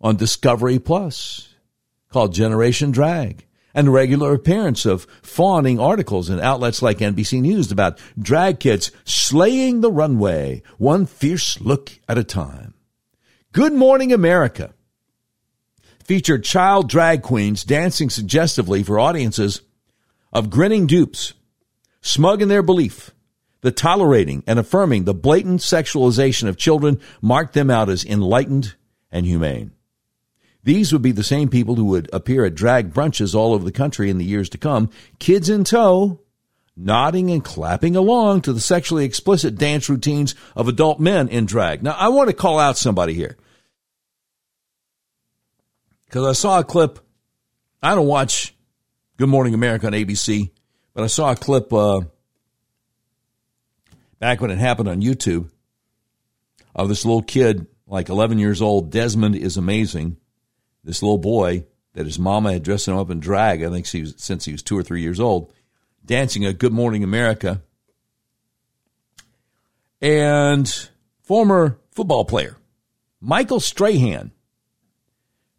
[0.00, 1.54] on Discovery Plus
[2.10, 3.44] called Generation Drag
[3.74, 9.82] and regular appearance of fawning articles in outlets like NBC News about drag kids slaying
[9.82, 12.72] the runway, one fierce look at a time.
[13.52, 14.72] Good Morning America
[16.02, 19.60] featured child drag queens dancing suggestively for audiences
[20.32, 21.34] of grinning dupes,
[22.00, 23.10] smug in their belief
[23.66, 28.76] that tolerating and affirming the blatant sexualization of children marked them out as enlightened
[29.10, 29.72] and humane.
[30.62, 33.72] These would be the same people who would appear at drag brunches all over the
[33.72, 34.88] country in the years to come,
[35.18, 36.20] kids in tow,
[36.76, 41.82] nodding and clapping along to the sexually explicit dance routines of adult men in drag.
[41.82, 43.36] Now, I want to call out somebody here.
[46.04, 47.00] Because I saw a clip.
[47.82, 48.54] I don't watch
[49.16, 50.52] Good Morning America on ABC,
[50.94, 52.02] but I saw a clip uh,
[54.18, 55.50] back when it happened on YouTube
[56.74, 58.90] of this little kid, like 11 years old.
[58.90, 60.16] Desmond is amazing.
[60.84, 61.64] This little boy
[61.94, 64.52] that his mama had dressed him up in drag, I think she was, since he
[64.52, 65.52] was two or three years old,
[66.04, 67.62] dancing a Good Morning America.
[70.00, 70.72] And
[71.22, 72.56] former football player,
[73.20, 74.30] Michael Strahan,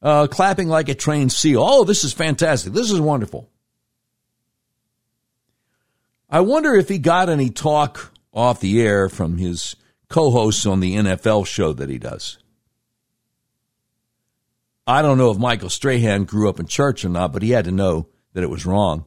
[0.01, 1.63] uh, clapping like a trained seal.
[1.63, 2.71] Oh, this is fantastic.
[2.71, 3.49] This is wonderful.
[6.29, 9.75] I wonder if he got any talk off the air from his
[10.09, 12.37] co hosts on the NFL show that he does.
[14.85, 17.65] I don't know if Michael Strahan grew up in church or not, but he had
[17.65, 19.05] to know that it was wrong.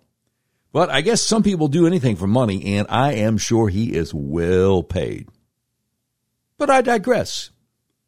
[0.72, 4.12] But I guess some people do anything for money, and I am sure he is
[4.14, 5.28] well paid.
[6.58, 7.50] But I digress.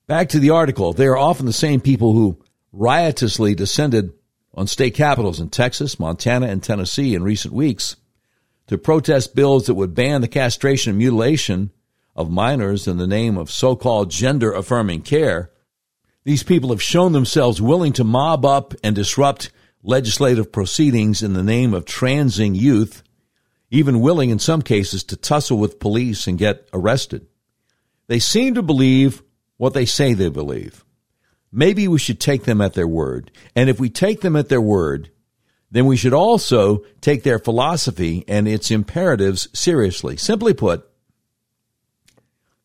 [0.07, 0.93] Back to the article.
[0.93, 2.39] They are often the same people who
[2.73, 4.13] riotously descended
[4.55, 7.97] on state capitals in Texas, Montana, and Tennessee in recent weeks
[8.73, 11.71] to protest bills that would ban the castration and mutilation
[12.17, 15.53] of minors in the name of so called gender affirming care
[16.25, 19.51] these people have shown themselves willing to mob up and disrupt
[19.83, 23.03] legislative proceedings in the name of transing youth,
[23.71, 27.27] even willing in some cases to tussle with police and get arrested.
[28.07, 29.23] They seem to believe
[29.57, 30.85] what they say they believe.
[31.51, 33.31] Maybe we should take them at their word.
[33.57, 35.11] And if we take them at their word,
[35.73, 40.19] then we should also take their philosophy and its imperatives seriously.
[40.19, 40.87] Simply put,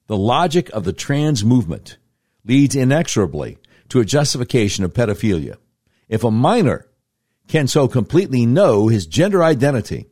[0.08, 1.98] the logic of the trans movement
[2.46, 3.58] leads inexorably
[3.90, 5.56] to a justification of pedophilia.
[6.10, 6.86] If a minor
[7.48, 10.08] can so completely know his gender identity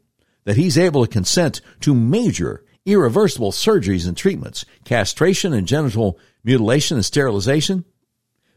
[0.46, 6.96] that he's able to consent to major irreversible surgeries and treatments, castration and genital mutilation
[6.96, 7.84] and sterilization,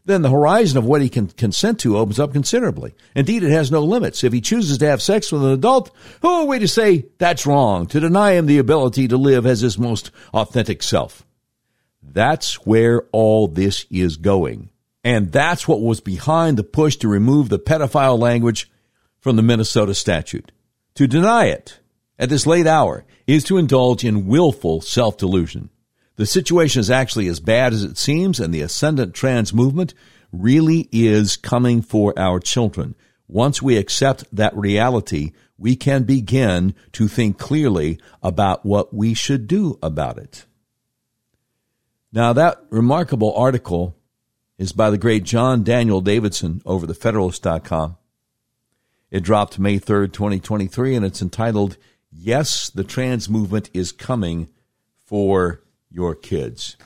[0.05, 2.95] then the horizon of what he can consent to opens up considerably.
[3.15, 4.23] Indeed, it has no limits.
[4.23, 5.91] If he chooses to have sex with an adult,
[6.21, 9.61] who are we to say that's wrong, to deny him the ability to live as
[9.61, 11.25] his most authentic self?
[12.01, 14.69] That's where all this is going.
[15.03, 18.69] And that's what was behind the push to remove the pedophile language
[19.19, 20.51] from the Minnesota statute.
[20.95, 21.79] To deny it
[22.17, 25.69] at this late hour is to indulge in willful self delusion.
[26.19, 29.93] The situation is actually as bad as it seems, and the ascendant trans movement
[30.33, 32.93] really is coming for our children.
[33.29, 39.47] Once we accept that reality, we can begin to think clearly about what we should
[39.47, 40.45] do about it.
[42.11, 43.95] Now, that remarkable article
[44.57, 47.95] is by the great John Daniel Davidson over the Federalist.com.
[49.09, 51.77] It dropped May 3rd, 2023, and it's entitled,
[52.11, 54.49] Yes, the Trans Movement is Coming
[55.05, 56.77] for Your Kids.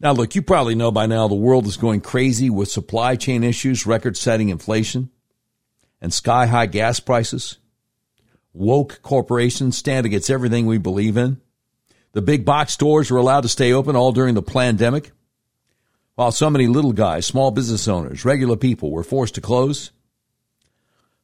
[0.00, 3.42] Now, look, you probably know by now the world is going crazy with supply chain
[3.42, 5.10] issues, record setting inflation,
[6.00, 7.58] and sky high gas prices.
[8.52, 11.40] Woke corporations stand against everything we believe in.
[12.12, 15.12] The big box stores were allowed to stay open all during the pandemic,
[16.14, 19.90] while so many little guys, small business owners, regular people were forced to close.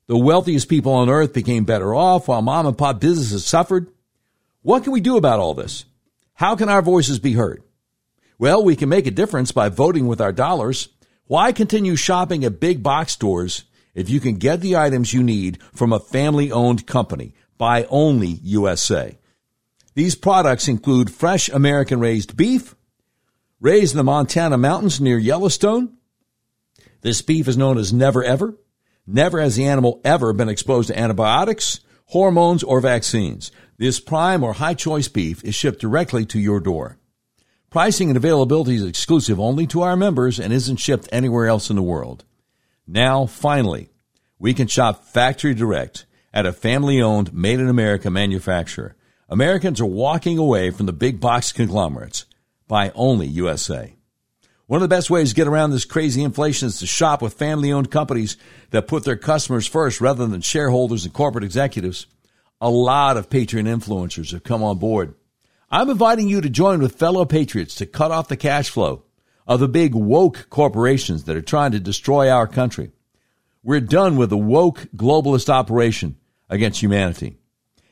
[0.07, 3.89] The wealthiest people on earth became better off while mom and pop businesses suffered.
[4.63, 5.85] What can we do about all this?
[6.35, 7.63] How can our voices be heard?
[8.39, 10.89] Well, we can make a difference by voting with our dollars.
[11.27, 13.65] Why continue shopping at big box stores
[13.95, 17.35] if you can get the items you need from a family owned company?
[17.57, 19.17] Buy only USA.
[19.95, 22.75] These products include fresh American raised beef,
[23.61, 25.97] raised in the Montana mountains near Yellowstone.
[27.03, 28.57] This beef is known as never ever.
[29.07, 33.53] Never has the animal ever been exposed to antibiotics, hormones, or vaccines.
[33.77, 36.99] This prime or high choice beef is shipped directly to your door.
[37.71, 41.77] Pricing and availability is exclusive only to our members and isn't shipped anywhere else in
[41.77, 42.25] the world.
[42.87, 43.91] Now, finally,
[44.39, 48.95] we can shop factory direct at a family owned, made in America manufacturer.
[49.29, 52.27] Americans are walking away from the big box conglomerates.
[52.69, 53.97] Buy only USA.
[54.67, 57.35] One of the best ways to get around this crazy inflation is to shop with
[57.35, 58.37] family owned companies
[58.71, 62.07] that put their customers first rather than shareholders and corporate executives.
[62.61, 65.15] A lot of Patreon influencers have come on board.
[65.71, 69.05] I'm inviting you to join with fellow patriots to cut off the cash flow
[69.47, 72.93] of the big woke corporations that are trying to destroy our country.
[73.63, 76.17] We're done with the woke globalist operation
[76.49, 77.37] against humanity.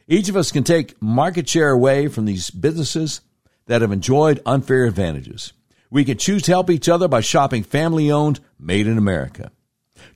[0.06, 3.20] Each of us can take market share away from these businesses
[3.66, 5.52] that have enjoyed unfair advantages.
[5.90, 9.50] We can choose to help each other by shopping family owned, made in America.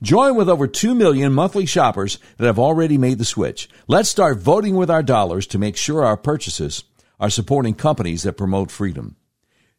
[0.03, 3.69] Join with over 2 million monthly shoppers that have already made the switch.
[3.87, 6.85] Let's start voting with our dollars to make sure our purchases
[7.19, 9.17] are supporting companies that promote freedom.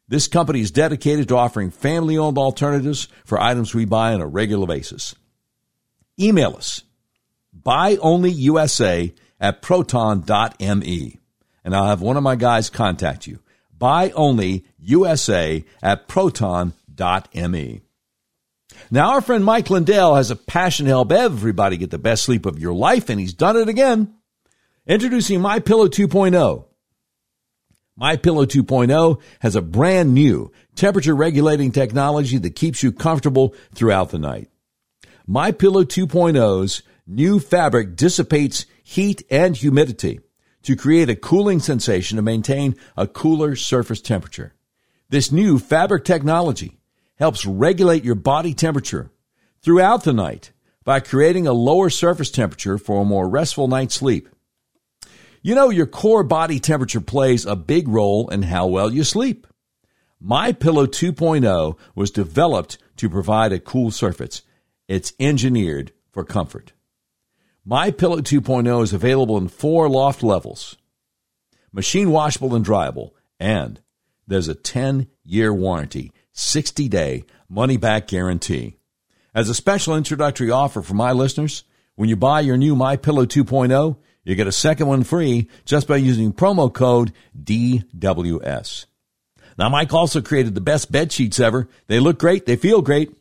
[0.08, 4.26] This company is dedicated to offering family owned alternatives for items we buy on a
[4.26, 5.14] regular basis.
[6.18, 6.82] Email us
[7.62, 11.18] buyonlyusa at proton.me
[11.64, 13.40] and I'll have one of my guys contact you.
[13.78, 17.80] Buyonlyusa at proton.me.
[18.90, 22.46] Now, our friend Mike Lindell has a passion to help everybody get the best sleep
[22.46, 24.14] of your life, and he's done it again.
[24.86, 26.64] Introducing My Pillow 2.0.
[27.96, 34.10] My Pillow 2.0 has a brand new temperature regulating technology that keeps you comfortable throughout
[34.10, 34.48] the night.
[35.26, 40.20] My Pillow 2.0's new fabric dissipates heat and humidity
[40.62, 44.54] to create a cooling sensation to maintain a cooler surface temperature.
[45.10, 46.78] This new fabric technology
[47.18, 49.10] helps regulate your body temperature
[49.62, 50.52] throughout the night
[50.84, 54.28] by creating a lower surface temperature for a more restful night's sleep.
[55.42, 59.46] You know, your core body temperature plays a big role in how well you sleep.
[60.20, 64.42] My Pillow 2.0 was developed to provide a cool surface.
[64.88, 66.72] It's engineered for comfort.
[67.64, 70.76] My Pillow 2.0 is available in four loft levels,
[71.72, 73.80] machine washable and dryable, and
[74.26, 78.76] there's a 10 year warranty, 60 day money back guarantee.
[79.34, 81.64] As a special introductory offer for my listeners,
[81.96, 85.88] when you buy your new My Pillow 2.0, you get a second one free just
[85.88, 88.86] by using promo code DWS.
[89.58, 91.68] Now, Mike also created the best bed sheets ever.
[91.88, 93.12] They look great, they feel great,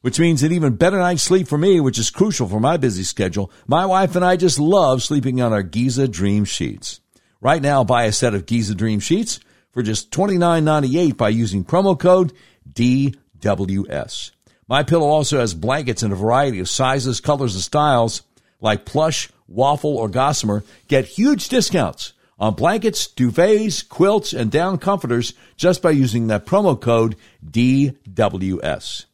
[0.00, 3.04] which means an even better night's sleep for me, which is crucial for my busy
[3.04, 3.52] schedule.
[3.68, 7.00] My wife and I just love sleeping on our Giza Dream Sheets.
[7.40, 9.38] Right now, buy a set of Giza Dream Sheets
[9.70, 12.32] for just $29.98 by using promo code
[12.76, 14.30] DWS.
[14.68, 18.22] My pillow also has blankets in a variety of sizes, colors, and styles
[18.60, 25.34] like plush, waffle, or gossamer, get huge discounts on blankets, duvets, quilts, and down comforters
[25.56, 29.06] just by using that promo code DWS.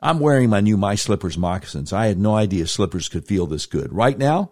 [0.00, 1.92] I'm wearing my new My Slippers moccasins.
[1.92, 3.92] I had no idea slippers could feel this good.
[3.92, 4.50] Right now,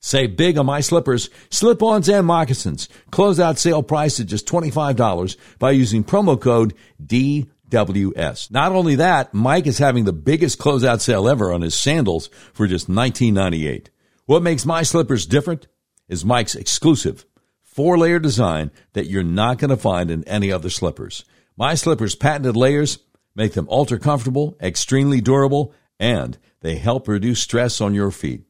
[0.00, 2.88] say big on my slippers, slip-ons, and moccasins.
[3.12, 6.74] Closeout sale price at just $25 by using promo code
[7.04, 7.50] DWS.
[7.70, 12.66] Not only that, Mike is having the biggest closeout sale ever on his sandals for
[12.66, 13.88] just $19.98.
[14.26, 15.66] What makes my slippers different
[16.08, 17.24] is Mike's exclusive
[17.62, 21.24] four layer design that you're not going to find in any other slippers.
[21.56, 22.98] My slippers patented layers
[23.34, 28.42] make them ultra comfortable, extremely durable, and they help reduce stress on your feet.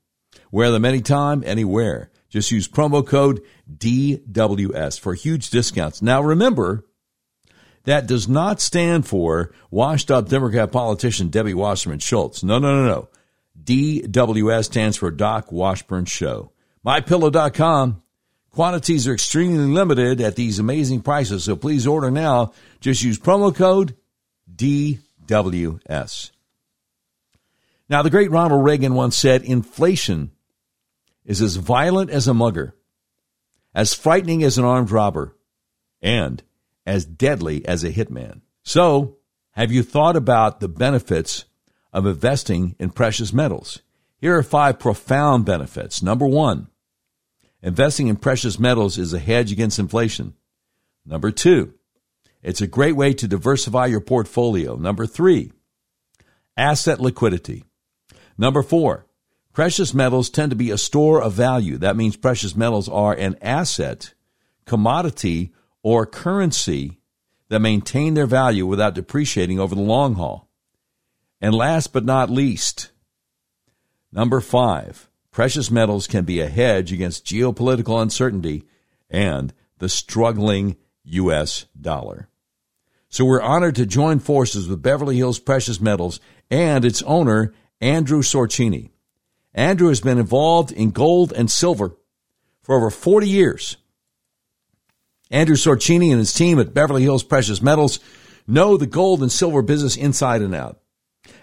[0.51, 2.11] Wear them anytime, anywhere.
[2.29, 3.43] Just use promo code
[3.73, 6.01] DWS for huge discounts.
[6.01, 6.87] Now remember,
[7.85, 12.43] that does not stand for washed up Democrat politician Debbie Wasserman Schultz.
[12.43, 13.09] No, no, no, no.
[13.63, 16.53] DWS stands for Doc Washburn Show.
[16.85, 18.03] MyPillow.com.
[18.53, 22.53] Quantities are extremely limited at these amazing prices, so please order now.
[22.81, 23.95] Just use promo code
[24.55, 26.31] DWS.
[27.89, 30.33] Now, the great Ronald Reagan once said inflation
[31.25, 32.75] is as violent as a mugger,
[33.75, 35.37] as frightening as an armed robber,
[36.03, 36.43] and
[36.91, 38.41] as deadly as a hitman.
[38.63, 39.17] So,
[39.53, 41.45] have you thought about the benefits
[41.93, 43.81] of investing in precious metals.
[44.19, 46.03] Here are five profound benefits.
[46.03, 46.69] Number one,
[47.63, 50.35] investing in precious metals is a hedge against inflation.
[51.05, 51.75] Number two,
[52.43, 54.77] it's a great way to diversify your portfolio.
[54.77, 55.53] Number three,
[56.57, 57.65] asset liquidity.
[58.39, 59.07] Number four,
[59.53, 61.79] precious metals tend to be a store of value.
[61.79, 64.15] That means precious metals are an asset,
[64.65, 65.53] commodity,
[65.83, 67.01] or currency
[67.49, 70.49] that maintain their value without depreciating over the long haul.
[71.41, 72.91] And last but not least,
[74.13, 78.65] number five, precious metals can be a hedge against geopolitical uncertainty
[79.09, 81.67] and the struggling U.S.
[81.79, 82.29] dollar.
[83.09, 86.21] So we're honored to join forces with Beverly Hills Precious Metals
[86.51, 88.91] and its owner, Andrew Sorchini.
[89.53, 91.97] Andrew has been involved in gold and silver
[92.63, 93.77] for over 40 years.
[95.31, 98.01] Andrew Sorchini and his team at Beverly Hills Precious Metals
[98.47, 100.81] know the gold and silver business inside and out.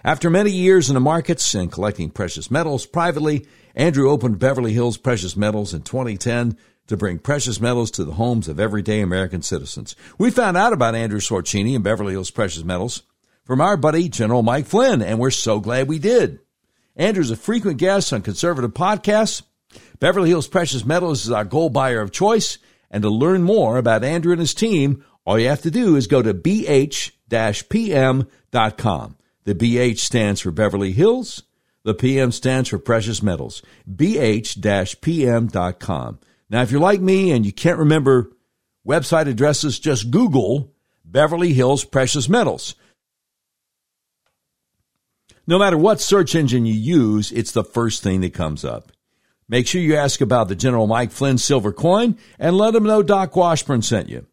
[0.04, 4.98] After many years in the markets and collecting precious metals privately, Andrew opened Beverly Hills
[4.98, 6.56] Precious Metals in 2010
[6.88, 9.96] to bring precious metals to the homes of everyday American citizens.
[10.18, 13.04] We found out about Andrew Sorchini and Beverly Hills Precious Metals
[13.44, 16.40] from our buddy General Mike Flynn, and we're so glad we did.
[16.96, 19.42] Andrew's a frequent guest on conservative podcasts.
[20.00, 22.58] Beverly Hills Precious Metals is our gold buyer of choice.
[22.90, 26.06] And to learn more about Andrew and his team, all you have to do is
[26.06, 27.14] go to bh-pm.com.
[29.44, 31.42] The BH stands for Beverly Hills
[31.84, 33.62] The PM stands for precious metals.
[33.90, 34.58] bh-pm.com.
[36.50, 38.30] Now, if you're like me and you can't remember
[38.86, 40.72] website addresses, just Google
[41.04, 42.74] Beverly Hills Precious Metals.
[45.46, 48.92] No matter what search engine you use, it's the first thing that comes up.
[49.48, 53.02] Make sure you ask about the General Mike Flynn silver coin and let him know
[53.02, 54.26] Doc Washburn sent you.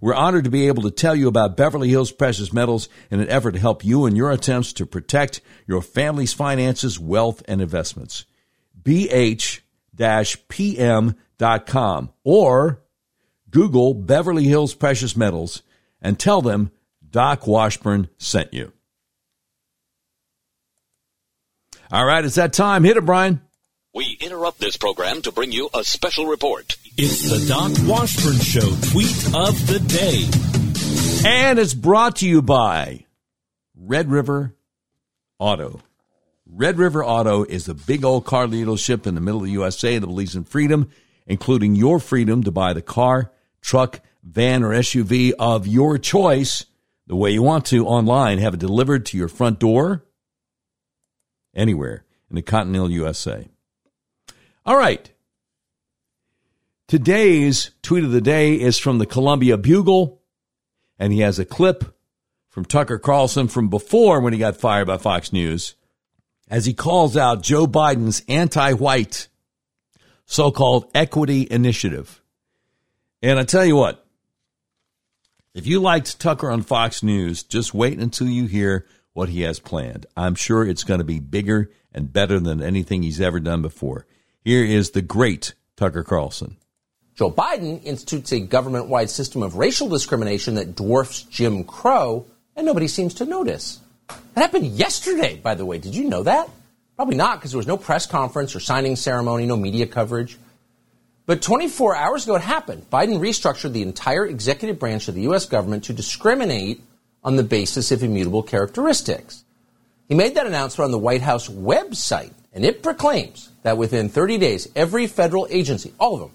[0.00, 3.28] We're honored to be able to tell you about Beverly Hills Precious Metals in an
[3.28, 8.24] effort to help you in your attempts to protect your family's finances, wealth, and investments.
[8.82, 9.62] BH-PM.com
[12.24, 12.82] or
[13.50, 15.62] Google Beverly Hills Precious Metals
[16.00, 16.72] and tell them
[17.08, 18.72] Doc Washburn sent you.
[21.92, 22.84] All right, it's that time.
[22.84, 23.40] Hit it, Brian.
[23.94, 26.78] We interrupt this program to bring you a special report.
[26.96, 28.60] It's the Doc Washburn Show
[28.90, 31.28] tweet of the day.
[31.28, 33.04] And it's brought to you by
[33.76, 34.54] Red River
[35.38, 35.80] Auto.
[36.46, 39.98] Red River Auto is the big old car dealership in the middle of the USA
[39.98, 40.88] that believes in freedom,
[41.26, 46.64] including your freedom to buy the car, truck, van, or SUV of your choice
[47.08, 50.02] the way you want to online, have it delivered to your front door
[51.54, 53.51] anywhere in the continental USA.
[54.64, 55.10] All right.
[56.86, 60.20] Today's tweet of the day is from the Columbia Bugle,
[60.98, 61.96] and he has a clip
[62.48, 65.74] from Tucker Carlson from before when he got fired by Fox News
[66.48, 69.28] as he calls out Joe Biden's anti white
[70.26, 72.22] so called equity initiative.
[73.22, 74.06] And I tell you what,
[75.54, 79.58] if you liked Tucker on Fox News, just wait until you hear what he has
[79.58, 80.06] planned.
[80.16, 84.06] I'm sure it's going to be bigger and better than anything he's ever done before.
[84.44, 86.56] Here is the great Tucker Carlson.
[87.14, 92.66] Joe Biden institutes a government wide system of racial discrimination that dwarfs Jim Crow, and
[92.66, 93.78] nobody seems to notice.
[94.08, 95.78] That happened yesterday, by the way.
[95.78, 96.50] Did you know that?
[96.96, 100.36] Probably not, because there was no press conference or signing ceremony, no media coverage.
[101.24, 102.90] But 24 hours ago, it happened.
[102.90, 105.46] Biden restructured the entire executive branch of the U.S.
[105.46, 106.82] government to discriminate
[107.22, 109.44] on the basis of immutable characteristics.
[110.08, 114.38] He made that announcement on the White House website, and it proclaims that within 30
[114.38, 116.32] days, every federal agency, all of them,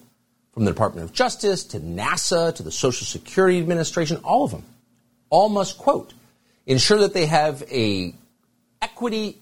[0.53, 4.63] from the Department of Justice to NASA to the Social Security Administration, all of them,
[5.29, 6.13] all must quote,
[6.65, 8.15] ensure that they have a
[8.81, 9.37] equity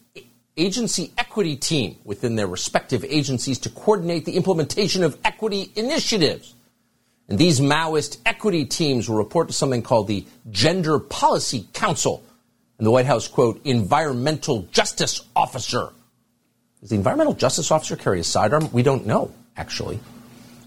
[0.57, 6.53] agency equity team within their respective agencies to coordinate the implementation of equity initiatives.
[7.27, 12.23] And these Maoist equity teams will report to something called the Gender Policy Council.
[12.77, 15.89] And the White House quote, environmental justice officer.
[16.85, 18.71] Does the environmental justice officer carry a sidearm?
[18.71, 19.99] We don't know, actually.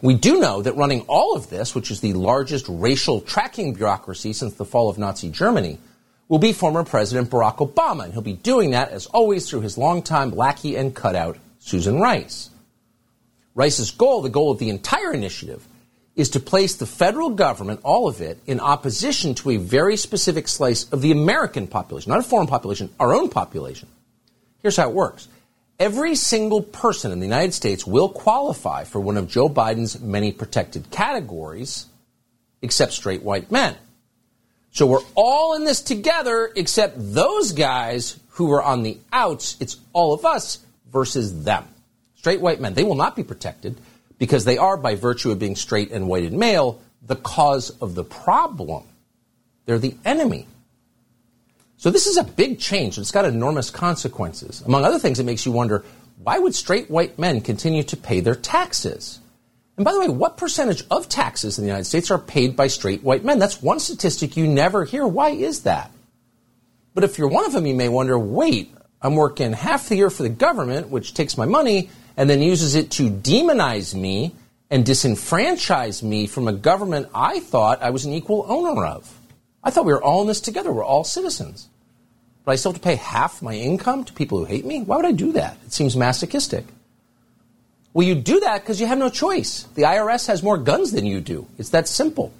[0.02, 4.32] We do know that running all of this, which is the largest racial tracking bureaucracy
[4.32, 5.78] since the fall of Nazi Germany,
[6.26, 9.78] will be former President Barack Obama, and he'll be doing that, as always, through his
[9.78, 12.50] longtime lackey and cutout, Susan Rice.
[13.54, 15.64] Rice's goal, the goal of the entire initiative,
[16.16, 20.48] is to place the federal government, all of it, in opposition to a very specific
[20.48, 23.88] slice of the American population, not a foreign population, our own population.
[24.62, 25.28] Here's how it works.
[25.78, 30.32] Every single person in the United States will qualify for one of Joe Biden's many
[30.32, 31.86] protected categories,
[32.62, 33.76] except straight white men.
[34.72, 39.56] So we're all in this together except those guys who are on the outs.
[39.60, 40.58] It's all of us
[40.90, 41.64] versus them.
[42.16, 43.80] Straight white men, they will not be protected
[44.18, 47.94] because they are, by virtue of being straight and white and male, the cause of
[47.94, 48.82] the problem.
[49.64, 50.48] They're the enemy.
[51.78, 52.98] So this is a big change.
[52.98, 54.62] It's got enormous consequences.
[54.62, 55.84] Among other things, it makes you wonder
[56.20, 59.20] why would straight white men continue to pay their taxes?
[59.76, 62.66] And by the way, what percentage of taxes in the United States are paid by
[62.66, 63.38] straight white men?
[63.38, 65.06] That's one statistic you never hear.
[65.06, 65.92] Why is that?
[66.94, 70.10] But if you're one of them, you may wonder wait, I'm working half the year
[70.10, 74.34] for the government, which takes my money and then uses it to demonize me
[74.68, 79.17] and disenfranchise me from a government I thought I was an equal owner of.
[79.68, 80.72] I thought we were all in this together.
[80.72, 81.68] We're all citizens.
[82.46, 84.80] But I still have to pay half my income to people who hate me?
[84.80, 85.58] Why would I do that?
[85.66, 86.64] It seems masochistic.
[87.92, 89.64] Well, you do that because you have no choice.
[89.74, 91.46] The IRS has more guns than you do.
[91.58, 92.32] It's that simple.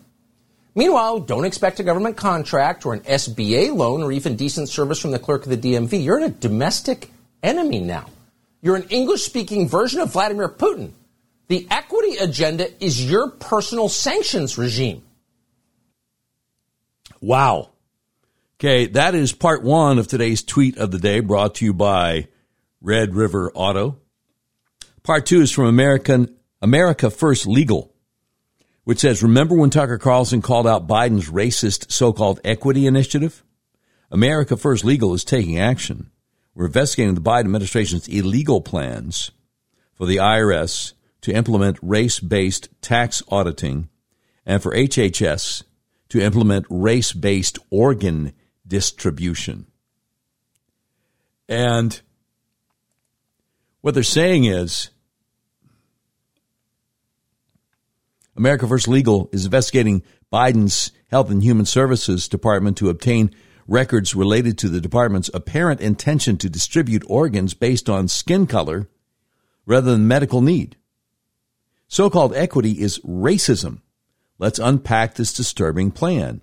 [0.74, 5.10] Meanwhile, don't expect a government contract or an SBA loan or even decent service from
[5.10, 6.02] the clerk of the DMV.
[6.02, 7.10] You're in a domestic
[7.42, 8.06] enemy now.
[8.62, 10.92] You're an English speaking version of Vladimir Putin.
[11.48, 15.02] The equity agenda is your personal sanctions regime.
[17.20, 17.70] Wow.
[18.60, 22.28] Okay, that is part one of today's tweet of the day brought to you by
[22.80, 23.98] Red River Auto.
[25.02, 27.94] Part two is from American America First Legal,
[28.84, 33.44] which says, remember when Tucker Carlson called out Biden's racist so-called equity initiative?
[34.10, 36.10] America First Legal is taking action.
[36.54, 39.30] We're investigating the Biden administration's illegal plans
[39.94, 43.88] for the IRS to implement race based tax auditing
[44.44, 45.62] and for HHS
[46.10, 48.32] to implement race based organ
[48.66, 49.66] distribution.
[51.48, 52.00] And
[53.80, 54.90] what they're saying is
[58.36, 60.02] America First Legal is investigating
[60.32, 63.34] Biden's Health and Human Services Department to obtain
[63.66, 68.88] records related to the department's apparent intention to distribute organs based on skin color
[69.66, 70.76] rather than medical need.
[71.88, 73.80] So called equity is racism.
[74.38, 76.42] Let's unpack this disturbing plan.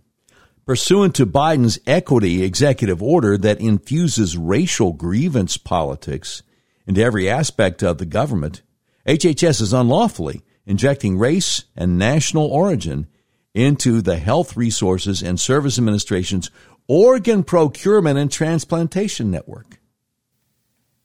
[0.65, 6.43] Pursuant to Biden's equity executive order that infuses racial grievance politics
[6.87, 8.61] into every aspect of the government,
[9.07, 13.07] HHS is unlawfully injecting race and national origin
[13.53, 16.51] into the Health Resources and Service Administration's
[16.87, 19.79] organ procurement and transplantation network.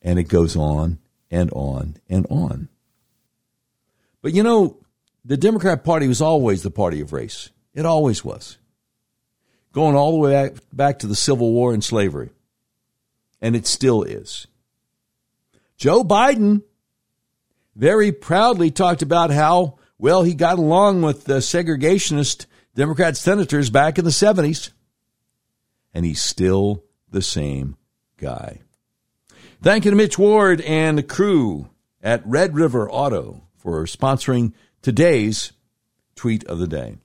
[0.03, 0.99] And it goes on
[1.31, 2.69] and on and on.
[4.23, 4.80] But you know,
[5.31, 7.51] the Democrat Party was always the party of race.
[7.73, 8.59] It always was.
[9.71, 12.31] Going all the way back, back to the Civil War and slavery.
[13.41, 14.49] And it still is.
[15.77, 16.65] Joe Biden
[17.77, 24.01] very proudly talked about how well he got along with the segregationist Democrat senators back
[24.01, 24.73] in the 70s.
[25.95, 27.77] And he's still the same
[28.17, 28.63] guy.
[29.63, 31.71] Thank you to Mitch Ward and the crew
[32.03, 35.53] at Red River Auto for sponsoring today's
[36.15, 36.97] tweet of the day.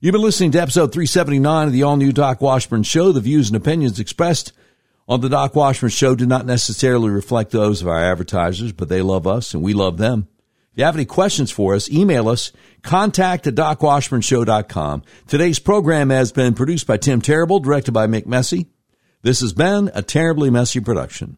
[0.00, 3.12] You've been listening to episode 379 of the all new Doc Washburn Show.
[3.12, 4.52] The views and opinions expressed
[5.06, 9.02] on the Doc Washburn Show do not necessarily reflect those of our advertisers, but they
[9.02, 10.28] love us and we love them.
[10.72, 12.52] If you have any questions for us, email us,
[12.82, 15.02] contact at docwashburnshow.com.
[15.26, 18.68] Today's program has been produced by Tim Terrible, directed by Mick Messy.
[19.22, 21.36] This has been a terribly messy production.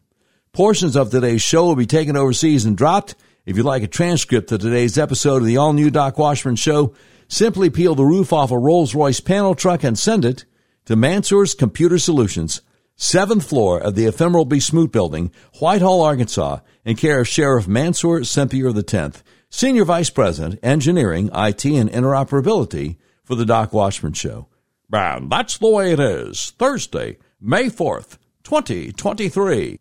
[0.53, 3.15] Portions of today's show will be taken overseas and dropped.
[3.45, 6.93] If you'd like a transcript of today's episode of the all new Doc Washburn Show,
[7.27, 10.45] simply peel the roof off a Rolls Royce panel truck and send it
[10.85, 12.61] to Mansour's Computer Solutions,
[12.95, 14.61] seventh floor of the ephemeral B.
[14.61, 15.29] Smoot Building,
[15.59, 21.91] Whitehall, Arkansas, in care of Sheriff Mansour Sempier X, Senior Vice President, Engineering, IT, and
[21.91, 22.95] Interoperability
[23.25, 24.47] for the Doc Washburn Show.
[24.89, 26.53] And that's the way it is.
[26.57, 29.79] Thursday, May 4th, 2023.